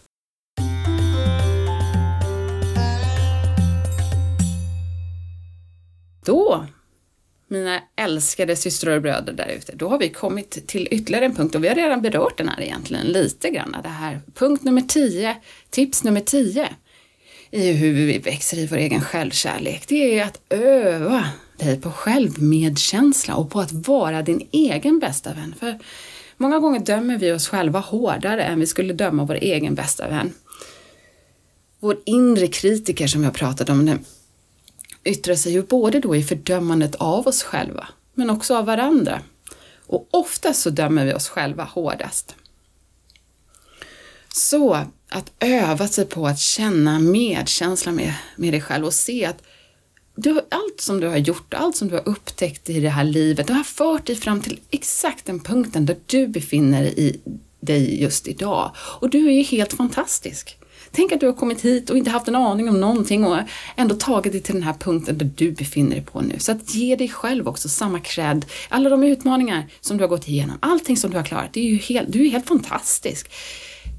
Då, 6.27 6.65
mina 7.47 7.79
älskade 7.95 8.55
systrar 8.55 8.95
och 8.95 9.01
bröder 9.01 9.33
där 9.33 9.47
ute, 9.57 9.75
då 9.75 9.89
har 9.89 9.99
vi 9.99 10.09
kommit 10.09 10.67
till 10.67 10.87
ytterligare 10.91 11.25
en 11.25 11.35
punkt 11.35 11.55
och 11.55 11.63
vi 11.63 11.67
har 11.67 11.75
redan 11.75 12.01
berört 12.01 12.37
den 12.37 12.49
här 12.49 12.61
egentligen 12.61 13.07
lite 13.07 13.49
grann. 13.49 13.75
Det 13.83 13.89
här 13.89 14.21
punkt 14.33 14.63
nummer 14.63 14.81
10, 14.81 15.37
tips 15.69 16.03
nummer 16.03 16.21
10 16.21 16.69
i 17.51 17.71
hur 17.71 17.93
vi 17.93 18.17
växer 18.17 18.57
i 18.57 18.67
vår 18.67 18.77
egen 18.77 19.01
självkärlek. 19.01 19.83
Det 19.87 20.19
är 20.19 20.25
att 20.25 20.41
öva 20.49 21.29
dig 21.57 21.81
på 21.81 21.91
självmedkänsla 21.91 23.35
och 23.35 23.51
på 23.51 23.59
att 23.59 23.71
vara 23.71 24.21
din 24.21 24.47
egen 24.51 24.99
bästa 24.99 25.33
vän. 25.33 25.55
För 25.59 25.79
många 26.37 26.59
gånger 26.59 26.79
dömer 26.79 27.17
vi 27.17 27.31
oss 27.31 27.47
själva 27.47 27.79
hårdare 27.79 28.43
än 28.43 28.59
vi 28.59 28.67
skulle 28.67 28.93
döma 28.93 29.25
vår 29.25 29.35
egen 29.35 29.75
bästa 29.75 30.07
vän. 30.07 30.33
Vår 31.79 31.97
inre 32.05 32.47
kritiker 32.47 33.07
som 33.07 33.23
jag 33.23 33.33
pratade 33.33 33.71
om, 33.71 33.99
yttrar 35.07 35.35
sig 35.35 35.51
ju 35.51 35.63
både 35.63 35.99
då 35.99 36.15
i 36.15 36.23
fördömandet 36.23 36.95
av 36.95 37.27
oss 37.27 37.43
själva, 37.43 37.87
men 38.13 38.29
också 38.29 38.55
av 38.55 38.65
varandra. 38.65 39.21
Och 39.87 40.07
oftast 40.11 40.61
så 40.61 40.69
dömer 40.69 41.05
vi 41.05 41.13
oss 41.13 41.29
själva 41.29 41.63
hårdast. 41.63 42.35
Så 44.33 44.73
att 45.09 45.31
öva 45.39 45.87
sig 45.87 46.05
på 46.05 46.27
att 46.27 46.39
känna 46.39 46.99
medkänsla 46.99 47.91
med, 47.91 48.13
med 48.35 48.53
dig 48.53 48.61
själv 48.61 48.85
och 48.85 48.93
se 48.93 49.25
att 49.25 49.43
du, 50.15 50.41
allt 50.49 50.81
som 50.81 50.99
du 50.99 51.07
har 51.07 51.17
gjort, 51.17 51.53
allt 51.53 51.75
som 51.75 51.87
du 51.87 51.95
har 51.95 52.07
upptäckt 52.07 52.69
i 52.69 52.79
det 52.79 52.89
här 52.89 53.03
livet, 53.03 53.47
det 53.47 53.53
har 53.53 53.63
fört 53.63 54.05
dig 54.05 54.15
fram 54.15 54.41
till 54.41 54.59
exakt 54.71 55.25
den 55.25 55.39
punkten 55.39 55.85
där 55.85 55.97
du 56.05 56.27
befinner 56.27 56.83
i 56.83 57.19
dig 57.59 58.01
just 58.01 58.27
idag. 58.27 58.71
Och 58.77 59.09
du 59.09 59.27
är 59.27 59.31
ju 59.31 59.43
helt 59.43 59.73
fantastisk. 59.73 60.57
Tänk 60.91 61.11
att 61.11 61.19
du 61.19 61.25
har 61.25 61.33
kommit 61.33 61.61
hit 61.61 61.89
och 61.89 61.97
inte 61.97 62.09
haft 62.09 62.27
en 62.27 62.35
aning 62.35 62.69
om 62.69 62.79
någonting 62.79 63.25
och 63.25 63.37
ändå 63.75 63.95
tagit 63.95 64.31
dig 64.31 64.41
till 64.41 64.53
den 64.53 64.63
här 64.63 64.73
punkten 64.73 65.17
där 65.17 65.29
du 65.35 65.51
befinner 65.51 65.91
dig 65.91 66.01
på 66.01 66.21
nu. 66.21 66.39
Så 66.39 66.51
att 66.51 66.75
ge 66.75 66.95
dig 66.95 67.09
själv 67.09 67.47
också 67.47 67.69
samma 67.69 67.99
cred. 67.99 68.45
Alla 68.69 68.89
de 68.89 69.03
utmaningar 69.03 69.65
som 69.81 69.97
du 69.97 70.03
har 70.03 70.09
gått 70.09 70.27
igenom, 70.27 70.57
allting 70.59 70.97
som 70.97 71.11
du 71.11 71.17
har 71.17 71.23
klarat, 71.23 71.53
det 71.53 71.59
är 71.59 71.69
ju 71.69 71.77
helt, 71.77 72.11
du 72.11 72.25
är 72.27 72.31
helt 72.31 72.47
fantastisk. 72.47 73.31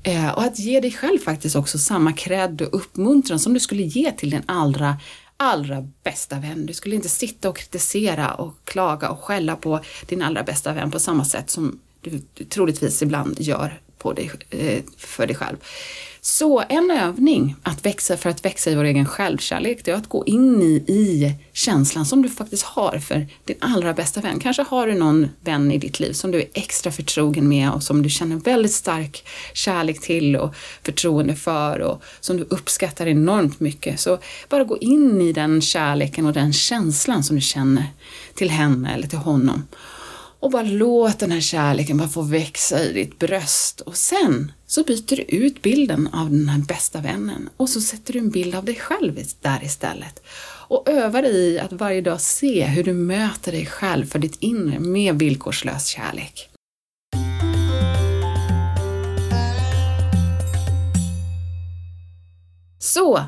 Eh, 0.02 0.30
och 0.30 0.42
att 0.42 0.58
ge 0.58 0.80
dig 0.80 0.92
själv 0.92 1.18
faktiskt 1.18 1.56
också 1.56 1.78
samma 1.78 2.12
cred 2.12 2.62
och 2.62 2.74
uppmuntran 2.74 3.38
som 3.38 3.54
du 3.54 3.60
skulle 3.60 3.82
ge 3.82 4.12
till 4.12 4.30
din 4.30 4.42
allra 4.46 4.96
allra 5.40 5.88
bästa 6.02 6.38
vän. 6.38 6.66
Du 6.66 6.74
skulle 6.74 6.94
inte 6.94 7.08
sitta 7.08 7.48
och 7.48 7.56
kritisera 7.56 8.34
och 8.34 8.54
klaga 8.64 9.10
och 9.10 9.24
skälla 9.24 9.56
på 9.56 9.80
din 10.06 10.22
allra 10.22 10.42
bästa 10.42 10.72
vän 10.72 10.90
på 10.90 10.98
samma 10.98 11.24
sätt 11.24 11.50
som 11.50 11.80
du 12.00 12.20
troligtvis 12.44 13.02
ibland 13.02 13.40
gör 13.40 13.80
på 13.98 14.12
dig, 14.12 14.30
eh, 14.50 14.82
för 14.96 15.26
dig 15.26 15.36
själv. 15.36 15.56
Så 16.20 16.64
en 16.68 16.90
övning 16.90 17.54
att 17.62 17.86
växa 17.86 18.16
för 18.16 18.30
att 18.30 18.44
växa 18.44 18.70
i 18.70 18.74
vår 18.74 18.84
egen 18.84 19.06
självkärlek, 19.06 19.84
det 19.84 19.90
är 19.90 19.94
att 19.94 20.08
gå 20.08 20.26
in 20.26 20.62
i, 20.62 20.84
i 20.88 21.34
känslan 21.52 22.06
som 22.06 22.22
du 22.22 22.28
faktiskt 22.28 22.62
har 22.62 22.98
för 22.98 23.26
din 23.44 23.56
allra 23.60 23.94
bästa 23.94 24.20
vän. 24.20 24.40
Kanske 24.40 24.62
har 24.62 24.86
du 24.86 24.94
någon 24.94 25.28
vän 25.40 25.72
i 25.72 25.78
ditt 25.78 26.00
liv 26.00 26.12
som 26.12 26.30
du 26.30 26.38
är 26.38 26.48
extra 26.54 26.92
förtrogen 26.92 27.48
med 27.48 27.72
och 27.72 27.82
som 27.82 28.02
du 28.02 28.08
känner 28.08 28.36
väldigt 28.36 28.72
stark 28.72 29.28
kärlek 29.54 30.00
till 30.00 30.36
och 30.36 30.54
förtroende 30.82 31.34
för 31.34 31.80
och 31.80 32.02
som 32.20 32.36
du 32.36 32.42
uppskattar 32.42 33.06
enormt 33.06 33.60
mycket. 33.60 34.00
Så 34.00 34.18
bara 34.48 34.64
gå 34.64 34.78
in 34.78 35.20
i 35.20 35.32
den 35.32 35.60
kärleken 35.60 36.26
och 36.26 36.32
den 36.32 36.52
känslan 36.52 37.24
som 37.24 37.36
du 37.36 37.42
känner 37.42 37.84
till 38.34 38.50
henne 38.50 38.94
eller 38.94 39.08
till 39.08 39.18
honom 39.18 39.62
och 40.40 40.50
bara 40.50 40.62
låt 40.62 41.18
den 41.18 41.30
här 41.30 41.40
kärleken 41.40 41.98
bara 41.98 42.08
få 42.08 42.22
växa 42.22 42.84
i 42.84 42.92
ditt 42.92 43.18
bröst 43.18 43.80
och 43.80 43.96
sen 43.96 44.52
så 44.68 44.82
byter 44.82 45.16
du 45.16 45.22
ut 45.22 45.62
bilden 45.62 46.08
av 46.12 46.30
den 46.30 46.48
här 46.48 46.58
bästa 46.58 47.00
vännen 47.00 47.48
och 47.56 47.68
så 47.68 47.80
sätter 47.80 48.12
du 48.12 48.18
en 48.18 48.30
bild 48.30 48.54
av 48.54 48.64
dig 48.64 48.74
själv 48.74 49.20
där 49.40 49.64
istället. 49.64 50.22
Och 50.68 50.88
övar 50.88 51.22
i 51.22 51.58
att 51.58 51.72
varje 51.72 52.00
dag 52.00 52.20
se 52.20 52.64
hur 52.64 52.84
du 52.84 52.92
möter 52.92 53.52
dig 53.52 53.66
själv 53.66 54.06
för 54.06 54.18
ditt 54.18 54.36
inre 54.40 54.78
med 54.78 55.18
villkorslös 55.18 55.86
kärlek. 55.86 56.50
Så, 62.78 63.24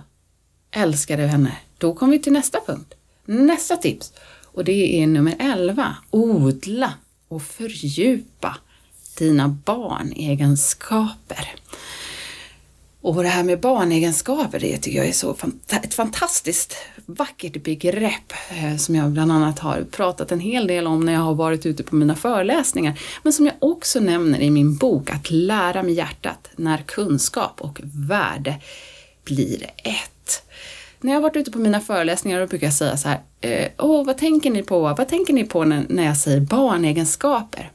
älskade 0.70 1.26
vänner, 1.26 1.58
då 1.78 1.94
kommer 1.94 2.12
vi 2.12 2.18
till 2.18 2.32
nästa 2.32 2.58
punkt. 2.66 2.94
Nästa 3.24 3.76
tips. 3.76 4.12
Och 4.44 4.64
det 4.64 5.02
är 5.02 5.06
nummer 5.06 5.36
11. 5.38 5.96
Odla 6.10 6.94
och 7.28 7.42
fördjupa 7.42 8.56
dina 9.20 9.48
barnegenskaper. 9.48 11.54
Och 13.02 13.22
det 13.22 13.28
här 13.28 13.42
med 13.42 13.60
barnegenskaper, 13.60 14.60
det 14.60 14.78
tycker 14.78 14.98
jag 14.98 15.08
är 15.08 15.12
så 15.12 15.36
ett 15.82 15.94
fantastiskt 15.94 16.76
vackert 17.06 17.64
begrepp 17.64 18.32
eh, 18.50 18.76
som 18.76 18.94
jag 18.94 19.10
bland 19.10 19.32
annat 19.32 19.58
har 19.58 19.86
pratat 19.90 20.32
en 20.32 20.40
hel 20.40 20.66
del 20.66 20.86
om 20.86 21.04
när 21.04 21.12
jag 21.12 21.20
har 21.20 21.34
varit 21.34 21.66
ute 21.66 21.82
på 21.82 21.94
mina 21.94 22.14
föreläsningar. 22.14 23.00
Men 23.22 23.32
som 23.32 23.46
jag 23.46 23.54
också 23.58 24.00
nämner 24.00 24.40
i 24.40 24.50
min 24.50 24.76
bok 24.76 25.10
Att 25.10 25.30
lära 25.30 25.82
med 25.82 25.94
hjärtat 25.94 26.50
när 26.56 26.78
kunskap 26.78 27.60
och 27.60 27.80
värde 27.82 28.56
blir 29.24 29.66
ett. 29.76 30.42
När 31.00 31.12
jag 31.12 31.16
har 31.16 31.22
varit 31.22 31.36
ute 31.36 31.50
på 31.50 31.58
mina 31.58 31.80
föreläsningar 31.80 32.40
då 32.40 32.46
brukar 32.46 32.66
jag 32.66 32.74
säga 32.74 32.96
så 32.96 33.08
här, 33.08 33.20
eh, 33.40 33.68
åh 33.78 34.06
vad 34.06 34.18
tänker 34.18 34.50
ni 34.50 34.62
på? 34.62 34.80
Vad 34.80 35.08
tänker 35.08 35.32
ni 35.32 35.44
på 35.44 35.64
när, 35.64 35.86
när 35.88 36.04
jag 36.04 36.16
säger 36.16 36.40
barnegenskaper? 36.40 37.70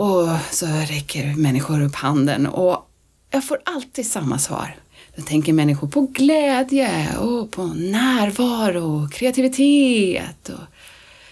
Och 0.00 0.28
så 0.50 0.66
räcker 0.66 1.34
människor 1.34 1.82
upp 1.82 1.94
handen 1.94 2.46
och 2.46 2.90
jag 3.30 3.44
får 3.44 3.58
alltid 3.64 4.06
samma 4.06 4.38
svar. 4.38 4.76
Då 5.16 5.22
tänker 5.22 5.52
människor 5.52 5.88
på 5.88 6.00
glädje 6.00 7.16
och 7.18 7.50
på 7.50 7.66
närvaro, 7.66 9.08
kreativitet 9.08 10.48
och 10.48 10.64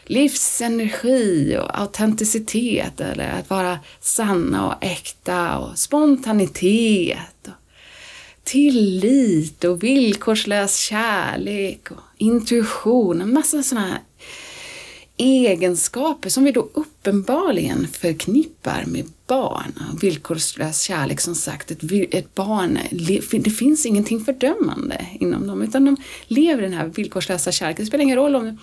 livsenergi 0.04 1.56
och 1.58 1.80
autenticitet 1.80 3.00
eller 3.00 3.30
att 3.30 3.50
vara 3.50 3.78
sanna 4.00 4.66
och 4.66 4.84
äkta 4.84 5.58
och 5.58 5.78
spontanitet. 5.78 7.46
Och 7.46 7.52
tillit 8.44 9.64
och 9.64 9.82
villkorslös 9.82 10.76
kärlek 10.76 11.90
och 11.90 12.02
intuition. 12.16 13.20
En 13.20 13.32
massa 13.32 13.62
sådana 13.62 13.86
här 13.86 13.98
egenskaper 15.18 16.30
som 16.30 16.44
vi 16.44 16.52
då 16.52 16.68
uppenbarligen 16.74 17.88
förknippar 17.88 18.84
med 18.86 19.04
barn. 19.26 19.72
Villkorslös 20.00 20.82
kärlek 20.82 21.20
som 21.20 21.34
sagt, 21.34 21.70
ett, 21.70 21.82
ett 22.10 22.34
barn, 22.34 22.78
det 23.30 23.50
finns 23.50 23.86
ingenting 23.86 24.24
fördömande 24.24 25.06
inom 25.20 25.46
dem 25.46 25.62
utan 25.62 25.84
de 25.84 25.96
lever 26.26 26.62
den 26.62 26.72
här 26.72 26.86
villkorslösa 26.86 27.52
kärleken. 27.52 27.84
Det 27.84 27.88
spelar 27.88 28.02
ingen 28.02 28.16
roll 28.16 28.36
om 28.36 28.58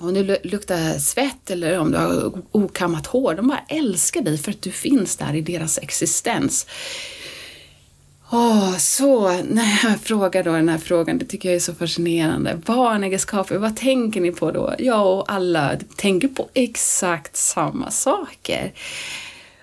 om 0.00 0.14
du 0.14 0.36
luktar 0.42 0.98
svett 0.98 1.50
eller 1.50 1.78
om 1.78 1.92
du 1.92 1.98
har 1.98 2.32
okammat 2.52 3.06
hår. 3.06 3.34
De 3.34 3.48
bara 3.48 3.64
älskar 3.68 4.22
dig 4.22 4.38
för 4.38 4.50
att 4.50 4.62
du 4.62 4.70
finns 4.70 5.16
där 5.16 5.34
i 5.34 5.40
deras 5.40 5.78
existens. 5.78 6.66
Åh, 8.30 8.76
så 8.76 9.42
när 9.42 9.80
jag 9.84 10.00
frågar 10.00 10.44
då 10.44 10.52
den 10.52 10.68
här 10.68 10.78
frågan, 10.78 11.18
det 11.18 11.24
tycker 11.24 11.48
jag 11.48 11.56
är 11.56 11.60
så 11.60 11.74
fascinerande. 11.74 12.60
Barnegenskaper, 12.66 13.58
vad 13.58 13.76
tänker 13.76 14.20
ni 14.20 14.32
på 14.32 14.50
då? 14.50 14.74
Jag 14.78 15.18
och 15.18 15.32
alla 15.32 15.76
tänker 15.96 16.28
på 16.28 16.48
exakt 16.54 17.36
samma 17.36 17.90
saker. 17.90 18.72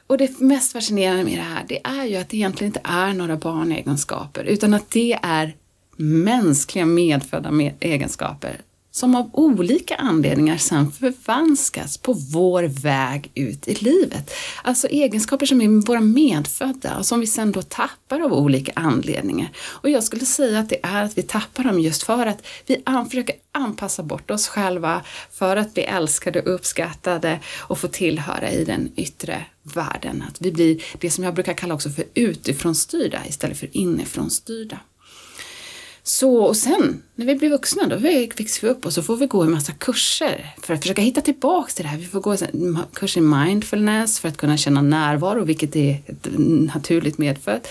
Och 0.08 0.18
det 0.18 0.40
mest 0.40 0.72
fascinerande 0.72 1.24
med 1.24 1.38
det 1.38 1.42
här, 1.42 1.66
det 1.68 1.82
är 1.84 2.06
ju 2.06 2.16
att 2.16 2.30
det 2.30 2.38
egentligen 2.38 2.70
inte 2.70 2.82
är 2.84 3.14
några 3.14 3.36
barnegenskaper, 3.36 4.44
utan 4.44 4.74
att 4.74 4.92
det 4.92 5.20
är 5.22 5.56
mänskliga 5.98 6.86
medfödda 6.86 7.52
med 7.52 7.74
egenskaper 7.80 8.62
som 8.96 9.16
av 9.16 9.30
olika 9.34 9.96
anledningar 9.96 10.58
sen 10.58 10.92
förvanskas 10.92 11.98
på 11.98 12.14
vår 12.14 12.64
väg 12.64 13.32
ut 13.36 13.68
i 13.68 13.74
livet. 13.74 14.32
Alltså 14.64 14.88
egenskaper 14.88 15.46
som 15.46 15.62
är 15.62 15.88
våra 15.88 16.02
medfödda 16.02 16.98
och 16.98 17.06
som 17.06 17.20
vi 17.20 17.28
sen 17.28 17.52
då 17.52 17.62
tappar 17.62 18.20
av 18.20 18.34
olika 18.34 18.72
anledningar. 18.76 19.50
Och 19.58 19.90
jag 19.90 20.04
skulle 20.04 20.26
säga 20.26 20.60
att 20.60 20.70
det 20.70 20.80
är 20.84 21.04
att 21.04 21.18
vi 21.18 21.22
tappar 21.22 21.64
dem 21.64 21.80
just 21.80 22.04
för 22.04 22.26
att 22.26 22.46
vi 22.66 22.84
försöker 23.10 23.36
anpassa 23.52 24.04
bort 24.04 24.32
oss 24.32 24.48
själva 24.48 25.02
för 25.32 25.58
att 25.58 25.74
bli 25.74 25.84
älskade 25.84 26.42
och 26.42 26.54
uppskattade 26.56 27.40
och 27.58 27.80
få 27.80 27.88
tillhöra 27.88 28.52
i 28.52 28.66
den 28.66 28.92
yttre 28.96 29.46
världen. 29.64 30.24
Att 30.30 30.42
vi 30.42 30.52
blir 30.52 30.84
det 31.00 31.12
som 31.12 31.24
jag 31.24 31.34
brukar 31.34 31.54
kalla 31.54 31.74
också 31.74 31.90
för 31.90 32.06
utifrånstyrda 32.14 33.26
istället 33.28 33.60
för 33.60 33.78
inifrånstyrda. 33.78 34.80
Så, 36.08 36.38
och 36.38 36.58
sen 36.58 37.02
när 37.16 37.26
vi 37.26 37.36
blir 37.36 37.50
vuxna 37.50 37.88
då 37.88 37.98
växer 37.98 38.68
vi 38.68 38.74
upp 38.74 38.86
och 38.86 38.94
så 38.94 39.02
får 39.04 39.18
vi 39.18 39.28
gå 39.28 39.44
en 39.44 39.52
massa 39.52 39.72
kurser 39.72 40.54
för 40.62 40.74
att 40.74 40.82
försöka 40.82 41.02
hitta 41.02 41.22
tillbaks 41.22 41.76
till 41.76 41.84
det 41.84 41.90
här. 41.90 41.98
Vi 41.98 42.06
får 42.06 42.20
gå 42.20 42.32
en 42.32 42.80
kurs 42.94 43.18
i 43.18 43.22
mindfulness 43.22 44.20
för 44.20 44.30
att 44.30 44.38
kunna 44.38 44.58
känna 44.58 44.82
närvaro, 44.82 45.44
vilket 45.44 45.76
är 45.76 45.98
naturligt 46.74 47.18
medfött 47.18 47.68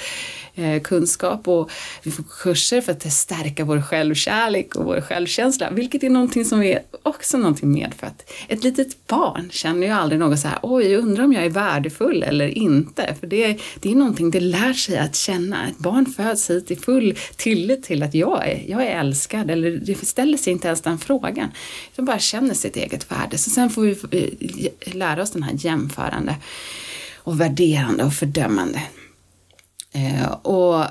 Eh, 0.56 0.82
kunskap 0.82 1.48
och 1.48 1.70
vi 2.02 2.10
får 2.10 2.24
kurser 2.42 2.80
för 2.80 2.92
att 2.92 3.12
stärka 3.12 3.64
vår 3.64 3.80
självkärlek 3.80 4.76
och 4.76 4.84
vår 4.84 5.00
självkänsla, 5.00 5.70
vilket 5.70 6.02
är 6.02 6.10
någonting 6.10 6.44
som 6.44 6.62
är 6.62 6.82
också 7.02 7.38
någonting 7.38 7.72
medfött. 7.72 8.30
Ett 8.48 8.64
litet 8.64 9.06
barn 9.06 9.48
känner 9.52 9.86
ju 9.86 9.92
aldrig 9.92 10.20
något 10.20 10.38
så 10.38 10.48
här, 10.48 10.58
oj, 10.62 10.96
undrar 10.96 11.24
om 11.24 11.32
jag 11.32 11.44
är 11.44 11.50
värdefull 11.50 12.22
eller 12.22 12.48
inte, 12.48 13.14
för 13.20 13.26
det, 13.26 13.58
det 13.80 13.90
är 13.90 13.94
någonting 13.94 14.30
det 14.30 14.40
lär 14.40 14.72
sig 14.72 14.98
att 14.98 15.16
känna. 15.16 15.68
Ett 15.68 15.78
barn 15.78 16.06
föds 16.06 16.50
hit 16.50 16.70
i 16.70 16.76
full 16.76 17.16
tillit 17.36 17.82
till 17.82 18.02
att 18.02 18.14
jag 18.14 18.48
är, 18.48 18.64
jag 18.68 18.86
är 18.86 19.00
älskad, 19.00 19.50
eller 19.50 19.70
det 19.70 20.06
ställer 20.06 20.38
sig 20.38 20.52
inte 20.52 20.66
ens 20.66 20.80
den 20.80 20.98
frågan. 20.98 21.48
De 21.96 22.04
bara 22.04 22.18
känner 22.18 22.54
sitt 22.54 22.76
eget 22.76 23.10
värde. 23.10 23.38
Så 23.38 23.50
sen 23.50 23.70
får 23.70 23.82
vi 23.82 24.70
eh, 24.84 24.94
lära 24.94 25.22
oss 25.22 25.30
den 25.30 25.42
här 25.42 25.54
jämförande 25.56 26.36
och 27.16 27.40
värderande 27.40 28.04
och 28.04 28.14
fördömande 28.14 28.82
Eh, 29.94 30.32
och 30.32 30.84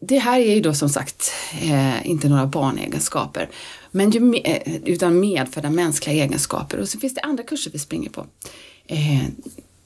det 0.00 0.18
här 0.18 0.40
är 0.40 0.54
ju 0.54 0.60
då 0.60 0.74
som 0.74 0.88
sagt 0.88 1.32
eh, 1.62 2.06
inte 2.06 2.28
några 2.28 2.46
barnegenskaper, 2.46 3.50
men 3.90 4.10
ju, 4.10 4.20
med, 4.20 4.40
eh, 4.44 4.76
utan 4.84 5.20
medfödda 5.20 5.70
mänskliga 5.70 6.24
egenskaper. 6.24 6.78
Och 6.78 6.88
så 6.88 6.98
finns 6.98 7.14
det 7.14 7.20
andra 7.20 7.42
kurser 7.42 7.70
vi 7.70 7.78
springer 7.78 8.10
på. 8.10 8.26
Eh, 8.86 9.24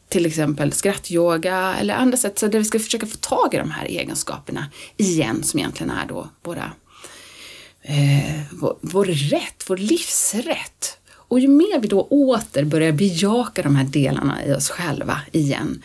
till 0.08 0.26
exempel 0.26 0.72
skrattyoga 0.72 1.76
eller 1.80 1.94
andra 1.94 2.16
sätt 2.16 2.38
så 2.38 2.46
där 2.46 2.58
vi 2.58 2.64
ska 2.64 2.78
försöka 2.78 3.06
få 3.06 3.16
tag 3.16 3.54
i 3.54 3.56
de 3.56 3.70
här 3.70 3.84
egenskaperna 3.84 4.66
igen 4.96 5.42
som 5.42 5.60
egentligen 5.60 5.90
är 5.90 6.06
då 6.06 6.28
våra, 6.42 6.72
eh, 7.82 8.40
vår, 8.52 8.76
vår 8.80 9.04
rätt, 9.04 9.64
vår 9.66 9.76
livsrätt. 9.76 10.98
Och 11.14 11.40
ju 11.40 11.48
mer 11.48 11.80
vi 11.80 11.88
då 11.88 12.02
åter 12.02 12.64
börjar 12.64 12.92
bejaka 12.92 13.62
de 13.62 13.76
här 13.76 13.84
delarna 13.84 14.46
i 14.46 14.52
oss 14.52 14.70
själva 14.70 15.20
igen, 15.32 15.82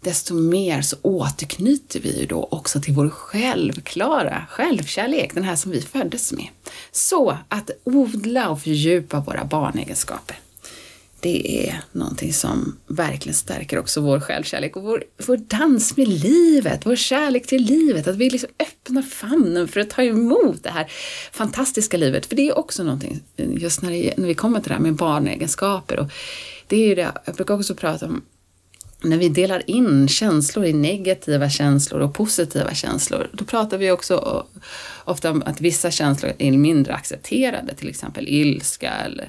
desto 0.00 0.34
mer 0.34 0.82
så 0.82 0.96
återknyter 1.02 2.00
vi 2.00 2.20
ju 2.20 2.26
då 2.26 2.48
också 2.50 2.80
till 2.80 2.94
vår 2.94 3.08
självklara 3.08 4.46
självkärlek, 4.50 5.34
den 5.34 5.44
här 5.44 5.56
som 5.56 5.70
vi 5.70 5.80
föddes 5.80 6.32
med. 6.32 6.48
Så 6.92 7.36
att 7.48 7.70
odla 7.84 8.48
och 8.48 8.62
fördjupa 8.62 9.20
våra 9.20 9.44
barnegenskaper. 9.44 10.38
Det 11.22 11.68
är 11.68 11.80
någonting 11.92 12.32
som 12.32 12.76
verkligen 12.86 13.34
stärker 13.34 13.78
också 13.78 14.00
vår 14.00 14.20
självkärlek 14.20 14.76
och 14.76 14.82
vår, 14.82 15.04
vår 15.26 15.36
dans 15.36 15.96
med 15.96 16.08
livet, 16.08 16.86
vår 16.86 16.96
kärlek 16.96 17.46
till 17.46 17.62
livet, 17.62 18.08
att 18.08 18.16
vi 18.16 18.30
liksom 18.30 18.50
öppnar 18.58 19.02
famnen 19.02 19.68
för 19.68 19.80
att 19.80 19.90
ta 19.90 20.02
emot 20.02 20.62
det 20.62 20.70
här 20.70 20.92
fantastiska 21.32 21.96
livet. 21.96 22.26
För 22.26 22.36
det 22.36 22.48
är 22.48 22.58
också 22.58 22.82
någonting, 22.82 23.20
just 23.36 23.82
när, 23.82 23.90
det, 23.90 24.14
när 24.16 24.26
vi 24.26 24.34
kommer 24.34 24.60
till 24.60 24.68
det 24.68 24.74
här 24.74 24.82
med 24.82 24.94
barnegenskaper 24.94 25.98
och 25.98 26.10
det 26.66 26.76
är 26.76 26.88
ju 26.88 26.94
det, 26.94 27.12
jag 27.24 27.34
brukar 27.34 27.54
också 27.54 27.74
prata 27.74 28.06
om 28.06 28.22
när 29.02 29.16
vi 29.16 29.28
delar 29.28 29.70
in 29.70 30.08
känslor 30.08 30.64
i 30.64 30.72
negativa 30.72 31.50
känslor 31.50 32.00
och 32.00 32.14
positiva 32.14 32.74
känslor, 32.74 33.30
då 33.32 33.44
pratar 33.44 33.78
vi 33.78 33.90
också 33.90 34.46
ofta 35.04 35.30
om 35.30 35.42
att 35.46 35.60
vissa 35.60 35.90
känslor 35.90 36.32
är 36.38 36.52
mindre 36.52 36.94
accepterade, 36.94 37.74
till 37.74 37.88
exempel 37.88 38.28
ilska 38.28 38.90
eller 38.90 39.28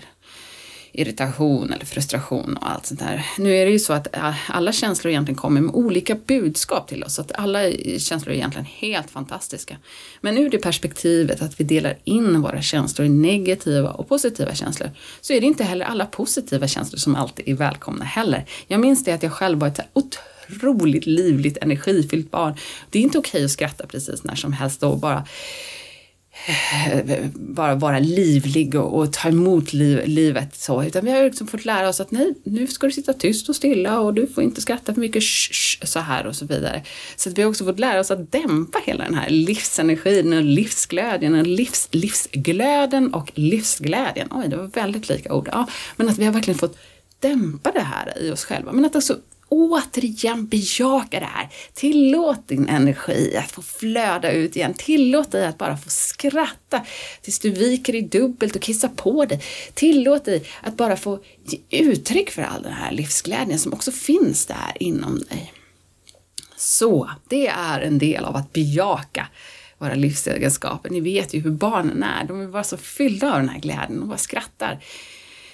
irritation 0.93 1.73
eller 1.73 1.85
frustration 1.85 2.57
och 2.57 2.71
allt 2.71 2.85
sånt 2.85 2.99
där. 2.99 3.25
Nu 3.37 3.55
är 3.55 3.65
det 3.65 3.71
ju 3.71 3.79
så 3.79 3.93
att 3.93 4.15
eh, 4.15 4.51
alla 4.51 4.71
känslor 4.71 5.11
egentligen 5.11 5.37
kommer 5.37 5.61
med 5.61 5.75
olika 5.75 6.15
budskap 6.15 6.87
till 6.87 7.03
oss, 7.03 7.15
så 7.15 7.21
att 7.21 7.31
alla 7.31 7.71
känslor 7.97 8.33
är 8.33 8.37
egentligen 8.37 8.65
helt 8.65 9.11
fantastiska. 9.11 9.77
Men 10.21 10.37
ur 10.37 10.49
det 10.49 10.57
perspektivet 10.57 11.41
att 11.41 11.59
vi 11.59 11.63
delar 11.63 11.97
in 12.03 12.41
våra 12.41 12.61
känslor 12.61 13.05
i 13.05 13.09
negativa 13.09 13.89
och 13.91 14.09
positiva 14.09 14.55
känslor, 14.55 14.91
så 15.21 15.33
är 15.33 15.41
det 15.41 15.47
inte 15.47 15.63
heller 15.63 15.85
alla 15.85 16.05
positiva 16.05 16.67
känslor 16.67 16.97
som 16.97 17.15
alltid 17.15 17.47
är 17.47 17.53
välkomna 17.53 18.05
heller. 18.05 18.45
Jag 18.67 18.79
minns 18.79 19.03
det 19.03 19.11
att 19.11 19.23
jag 19.23 19.31
själv 19.31 19.59
var 19.59 19.67
ett 19.67 19.79
otroligt 19.93 21.05
livligt, 21.05 21.57
energifyllt 21.57 22.31
barn. 22.31 22.55
Det 22.89 22.99
är 22.99 23.03
inte 23.03 23.17
okej 23.17 23.45
att 23.45 23.51
skratta 23.51 23.87
precis 23.87 24.23
när 24.23 24.35
som 24.35 24.53
helst 24.53 24.83
och 24.83 24.99
bara 24.99 25.25
Eh, 26.45 27.25
bara 27.33 27.75
vara 27.75 27.99
livlig 27.99 28.75
och, 28.75 28.99
och 28.99 29.13
ta 29.13 29.29
emot 29.29 29.73
liv, 29.73 30.01
livet 30.05 30.55
så, 30.55 30.83
utan 30.83 31.05
vi 31.05 31.11
har 31.11 31.23
liksom 31.23 31.47
fått 31.47 31.65
lära 31.65 31.89
oss 31.89 31.99
att 31.99 32.11
nej, 32.11 32.33
nu 32.43 32.67
ska 32.67 32.87
du 32.87 32.93
sitta 32.93 33.13
tyst 33.13 33.49
och 33.49 33.55
stilla 33.55 33.99
och 33.99 34.13
du 34.13 34.27
får 34.27 34.43
inte 34.43 34.61
skratta 34.61 34.93
för 34.93 35.01
mycket 35.01 35.23
sh, 35.23 35.51
sh, 35.51 35.85
så 35.85 35.99
här 35.99 36.25
och 36.25 36.35
så 36.35 36.45
vidare. 36.45 36.83
Så 37.15 37.29
att 37.29 37.37
vi 37.37 37.41
har 37.41 37.49
också 37.49 37.65
fått 37.65 37.79
lära 37.79 37.99
oss 37.99 38.11
att 38.11 38.31
dämpa 38.31 38.79
hela 38.85 39.03
den 39.03 39.13
här 39.13 39.29
livsenergin 39.29 40.33
och 40.33 40.43
livsglädjen 40.43 41.35
och 41.35 41.47
livs, 41.47 41.87
livsglöden 41.91 43.13
och 43.13 43.31
livsglädjen. 43.35 44.27
Oj, 44.31 44.47
det 44.49 44.55
var 44.55 44.67
väldigt 44.67 45.09
lika 45.09 45.33
ord. 45.33 45.49
Ja, 45.51 45.67
men 45.95 46.09
att 46.09 46.17
vi 46.17 46.25
har 46.25 46.33
verkligen 46.33 46.59
fått 46.59 46.77
dämpa 47.19 47.71
det 47.71 47.79
här 47.79 48.13
i 48.21 48.31
oss 48.31 48.45
själva, 48.45 48.71
men 48.71 48.85
att 48.85 48.95
också 48.95 49.17
återigen 49.51 50.47
bejaka 50.47 51.19
det 51.19 51.25
här. 51.25 51.49
Tillåt 51.73 52.47
din 52.47 52.69
energi 52.69 53.37
att 53.37 53.51
få 53.51 53.61
flöda 53.61 54.31
ut 54.31 54.55
igen. 54.55 54.73
Tillåt 54.73 55.31
dig 55.31 55.45
att 55.45 55.57
bara 55.57 55.77
få 55.77 55.89
skratta 55.89 56.85
tills 57.21 57.39
du 57.39 57.49
viker 57.49 57.95
i 57.95 58.01
dubbelt 58.01 58.55
och 58.55 58.61
kissar 58.61 58.87
på 58.87 59.25
dig. 59.25 59.41
Tillåt 59.73 60.25
dig 60.25 60.43
att 60.61 60.77
bara 60.77 60.97
få 60.97 61.19
ge 61.45 61.79
uttryck 61.79 62.29
för 62.29 62.41
all 62.41 62.63
den 62.63 62.73
här 62.73 62.91
livsglädjen 62.91 63.59
som 63.59 63.73
också 63.73 63.91
finns 63.91 64.45
där 64.45 64.77
inom 64.79 65.19
dig. 65.19 65.53
Så, 66.55 67.09
det 67.27 67.47
är 67.47 67.81
en 67.81 67.97
del 67.97 68.25
av 68.25 68.35
att 68.35 68.53
bejaka 68.53 69.27
våra 69.77 69.95
livsegenskaper. 69.95 70.89
Ni 70.89 70.99
vet 70.99 71.33
ju 71.33 71.39
hur 71.39 71.51
barnen 71.51 72.03
är, 72.03 72.23
de 72.23 72.41
är 72.41 72.47
bara 72.47 72.63
så 72.63 72.77
fyllda 72.77 73.33
av 73.33 73.39
den 73.39 73.49
här 73.49 73.59
glädjen, 73.59 73.99
de 73.99 74.09
bara 74.09 74.17
skrattar 74.17 74.79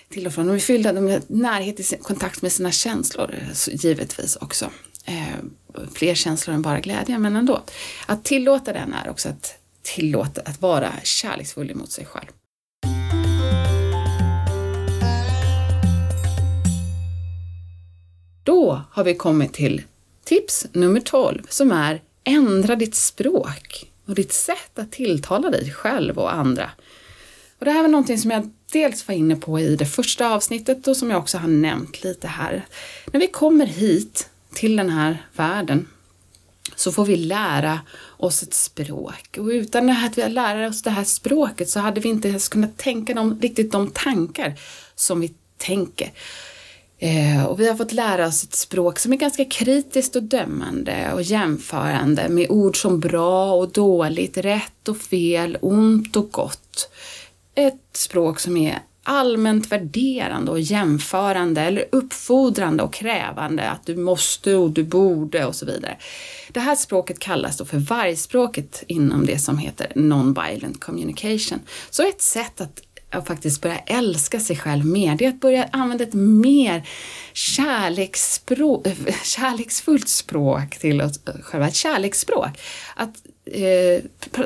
till 0.10 0.28
och 0.28 0.34
från. 0.34 0.48
De 0.48 0.56
är 0.56 0.60
fyllda 0.60 0.94
med 0.94 1.24
närhet 1.28 1.80
i 1.80 1.98
kontakt 1.98 2.42
med 2.42 2.52
sina 2.52 2.72
känslor, 2.72 3.36
givetvis 3.68 4.36
också. 4.36 4.72
Eh, 5.06 5.84
fler 5.94 6.16
känslor 6.16 6.56
än 6.56 6.62
bara 6.62 6.80
glädje, 6.80 7.20
men 7.20 7.36
ändå. 7.36 7.64
Att 8.06 8.24
tillåta 8.24 8.74
den 8.74 8.94
är 8.94 9.10
också 9.10 9.30
att 9.30 9.60
tillåta 9.82 10.42
att 10.42 10.62
vara 10.62 10.92
kärleksfull 11.04 11.76
mot 11.76 11.92
sig 11.92 12.06
själv. 12.06 12.28
Då 18.44 18.82
har 18.92 19.04
vi 19.04 19.16
kommit 19.16 19.54
till 19.54 19.82
tips 20.24 20.68
nummer 20.72 21.00
12 21.00 21.44
som 21.50 21.72
är 21.72 22.02
ändra 22.24 22.76
ditt 22.76 22.96
språk 22.96 23.92
och 24.06 24.16
ditt 24.16 24.34
sätt 24.34 24.80
att 24.80 24.92
tilltala 24.92 25.50
dig 25.50 25.72
själv 25.72 26.18
och 26.18 26.34
andra. 26.34 26.72
Och 27.60 27.66
det 27.66 27.72
här 27.72 27.82
var 27.82 27.90
någonting 27.90 28.18
som 28.18 28.32
jag 28.32 28.50
dels 28.72 29.08
var 29.08 29.16
inne 29.16 29.36
på 29.36 29.60
i 29.60 29.76
det 29.76 29.86
första 29.86 30.30
avsnittet 30.30 30.88
och 30.88 30.98
som 30.98 31.10
jag 31.10 31.20
också 31.20 31.38
har 31.38 31.48
nämnt 31.48 32.04
lite 32.04 32.28
här. 32.28 32.66
När 33.12 33.20
vi 33.20 33.28
kommer 33.28 33.66
hit 33.66 34.30
till 34.54 34.76
den 34.76 34.90
här 34.90 35.26
världen 35.36 35.88
så 36.76 36.92
får 36.92 37.06
vi 37.06 37.16
lära 37.16 37.80
oss 38.18 38.44
ett 38.44 38.54
språk. 38.54 39.38
Och 39.38 39.46
utan 39.46 39.90
att 39.90 40.18
vi 40.18 40.30
lär 40.30 40.70
oss 40.70 40.84
det 40.84 40.90
här 40.90 41.04
språket 41.04 41.70
så 41.70 41.80
hade 41.80 42.02
vi 42.02 42.10
inte 42.10 42.28
ens 42.28 42.48
kunnat 42.48 42.78
tänka 42.78 43.14
de, 43.14 43.42
riktigt 43.42 43.72
de 43.72 43.90
tankar 43.90 44.60
som 44.96 45.20
vi 45.20 45.34
tänker. 45.58 46.12
Eh, 47.00 47.46
och 47.46 47.60
vi 47.60 47.68
har 47.68 47.76
fått 47.76 47.94
lära 47.94 48.28
oss 48.28 48.44
ett 48.44 48.56
språk 48.56 49.00
som 49.00 49.14
är 49.14 49.18
ganska 49.18 49.46
kritiskt 49.46 50.16
och 50.16 50.24
dömande 50.24 51.14
och 51.14 51.22
jämförande 51.22 52.30
med 52.30 52.50
ord 52.50 52.82
som 52.82 53.00
bra 53.00 53.54
och 53.54 53.72
dåligt, 53.72 54.38
rätt 54.38 54.88
och 54.88 54.98
fel, 54.98 55.58
ont 55.62 56.16
och 56.16 56.32
gott. 56.32 56.90
Ett 57.58 57.82
språk 57.94 58.40
som 58.40 58.58
är 58.58 58.80
allmänt 59.04 59.72
värderande 59.72 60.52
och 60.52 60.60
jämförande 60.60 61.62
eller 61.62 61.86
uppfordrande 61.92 62.84
och 62.84 62.94
krävande 62.94 63.70
att 63.70 63.86
du 63.86 63.96
måste 63.96 64.56
och 64.56 64.72
du 64.72 64.84
borde 64.84 65.46
och 65.46 65.56
så 65.56 65.66
vidare. 65.66 65.98
Det 66.52 66.60
här 66.60 66.76
språket 66.76 67.20
kallas 67.20 67.58
då 67.58 67.66
för 67.66 67.78
vargspråket 67.78 68.84
inom 68.88 69.26
det 69.26 69.40
som 69.40 69.58
heter 69.58 69.92
non-violent 69.96 70.80
communication. 70.80 71.60
Så 71.90 72.04
ett 72.04 72.22
sätt 72.22 72.62
att 72.62 72.82
att 73.10 73.28
faktiskt 73.28 73.62
börja 73.62 73.78
älska 73.78 74.40
sig 74.40 74.56
själv 74.56 74.86
mer, 74.86 75.16
det 75.16 75.26
är 75.26 75.30
att 75.30 75.40
börja 75.40 75.70
använda 75.72 76.04
ett 76.04 76.14
mer 76.14 76.88
kärleksfullt 79.24 80.10
språk 80.10 80.78
till 80.78 81.02
oss 81.02 81.20
själva, 81.42 81.68
ett 81.68 81.76
kärleksspråk. 81.76 82.50
Att 82.96 83.14
eh, 83.46 84.02